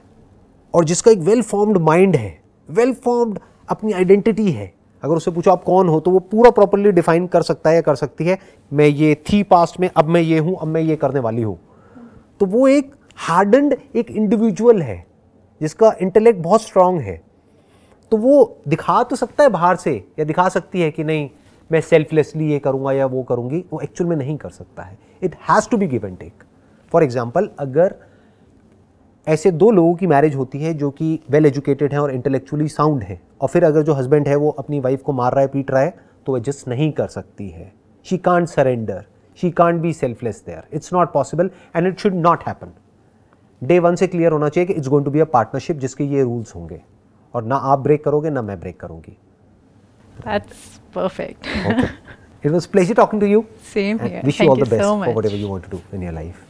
और 0.73 0.85
जिसका 0.85 1.11
एक 1.11 1.19
वेल 1.19 1.41
फॉर्म्ड 1.41 1.77
माइंड 1.79 2.15
है 2.15 2.39
वेल 2.69 2.93
फॉर्म्ड 2.95 3.39
अपनी 3.69 3.93
आइडेंटिटी 3.93 4.51
है, 4.51 4.71
अगर 5.03 5.15
उससे 5.15 5.31
पूछो 5.31 5.51
आप 5.51 5.63
कौन 5.63 5.87
हो 5.87 5.99
तो 5.99 6.11
वो 6.11 6.19
पूरा 6.21 6.51
प्रॉपरली 6.51 6.91
डिफाइन 6.91 7.27
कर 7.27 7.41
सकता 7.41 7.69
है 7.69 7.75
या 7.75 7.81
कर 7.81 7.95
सकती 7.95 8.25
है, 8.25 8.37
मैं 8.71 8.87
ये 8.87 9.15
थी 9.23 9.41
पास्ट 9.43 9.79
में, 9.79 9.89
अब 9.89 10.05
मैं 10.05 10.21
ये 10.21 10.39
हूँ, 10.39 10.55
अब 10.55 10.67
मैं 10.67 10.81
ये 10.81 10.95
करने 10.95 11.19
वाली 11.19 11.41
हूँ। 11.41 11.57
तो 12.41 12.45
वो 12.45 12.67
एक 12.67 12.93
हार्डनड 13.17 13.75
एक 13.95 14.11
इंडिविजुअल 14.11 14.81
है, 14.81 15.05
जिसका 15.61 15.93
इंटेलेक्ट 16.01 16.39
बहुत 16.39 16.61
स्ट्रांग 16.61 16.99
है। 16.99 17.21
तो 18.11 18.17
वो 18.17 18.61
दिखा 18.67 19.01
तो 19.03 19.15
सकता 19.15 19.43
है 19.43 19.49
बाहर 19.49 19.75
से, 19.75 19.95
या 20.19 20.25
दिखा 20.25 20.47
सकती 20.49 20.81
है 20.81 20.91
कि 20.91 21.03
नहीं, 21.03 21.29
मैं 21.71 21.81
सेल्फलेसली 21.81 22.51
ये 22.51 22.59
करूँगा 22.59 22.91
या 22.91 23.05
वो 23.05 23.23
करूँगी, 23.23 23.63
वो 23.73 23.79
एक्चुअल 23.79 24.09
में 24.09 24.15
नहीं 24.17 24.37
कर 24.37 24.49
सकता 24.49 24.83
है। 24.83 24.97
It 25.23 25.35
has 25.49 25.69
to 25.69 25.77
be 25.77 25.87
give 25.87 26.05
and 26.05 26.17
take 26.19 26.43
for 26.91 27.03
example 27.03 27.49
अगर 27.59 27.95
ऐसे 29.27 29.51
दो 29.51 29.69
लोगों 29.71 29.93
की 29.95 30.07
मैरिज 30.07 30.35
होती 30.35 30.59
है 30.59 30.73
जो 30.73 30.89
कि 30.91 31.19
वेल 31.29 31.45
एजुकेटेड 31.45 31.93
हैं 31.93 31.99
और 31.99 32.11
इंटेलेक्चुअली 32.11 32.67
साउंड 32.69 33.03
है, 33.03 33.19
और 33.41 33.47
फिर 33.47 33.63
अगर 33.63 33.81
जो 33.81 33.93
हस्बैंड 33.93 34.27
है 34.27 34.35
वो 34.35 34.49
अपनी 34.49 34.79
वाइफ 34.79 35.01
को 35.01 35.13
मार 35.13 35.33
रहा 35.33 35.41
है, 35.41 35.47
पीट 35.47 35.71
रहा 35.71 35.81
है 35.81 35.89
तो 36.25 36.31
वो 36.31 36.37
एडजस्ट 36.37 36.67
नहीं 36.67 36.91
कर 36.91 37.07
सकती 37.09 37.49
है। 37.49 37.71
She 38.05 38.17
can't 38.19 38.47
surrender 38.47 39.05
she 39.37 39.51
can't 39.51 39.81
be 39.81 39.93
selfless 39.93 40.43
there 40.45 40.75
it's 40.75 40.93
not 40.93 41.11
possible 41.13 41.49
and 41.75 41.87
it 41.87 41.99
should 41.99 42.13
not 42.15 42.43
happen 42.47 42.71
day 43.61 43.79
one 43.79 43.95
से 43.95 44.07
क्लियर 44.07 44.31
होना 44.31 44.49
चाहिए 44.49 44.67
कि 44.67 44.73
it's 44.73 44.87
going 44.87 45.05
to 45.05 45.11
be 45.11 45.19
a 45.19 45.25
partnership 45.33 45.77
जिसके 45.77 46.03
ये 46.03 46.23
रूल्स 46.23 46.55
होंगे। 46.55 46.81
और 47.33 47.43
ना 47.43 47.55
आप 47.55 47.79
ब्रेक 47.79 48.03
करोगे 48.03 48.29
ना 48.29 48.41
मैं 48.41 48.59
ब्रेक 48.59 48.79
करूँगी। 48.79 49.17
That's 50.17 50.79
perfect 50.95 51.47
it 52.45 52.51
was 52.51 52.65
pleasure 52.65 52.93
talking 52.93 53.21
to 53.21 53.27
you 53.27 53.43
same 53.73 53.99
here 54.03 54.25
wish 54.25 54.41
you 54.41 54.49
all 54.49 54.61
the 54.61 54.69
best 54.69 54.83
for 54.83 55.13
whatever 55.13 55.35
you 55.35 55.49
want 55.49 55.65
to 55.65 55.77
do 55.77 55.97
in 55.97 56.03
your 56.03 56.21
you 56.23 56.46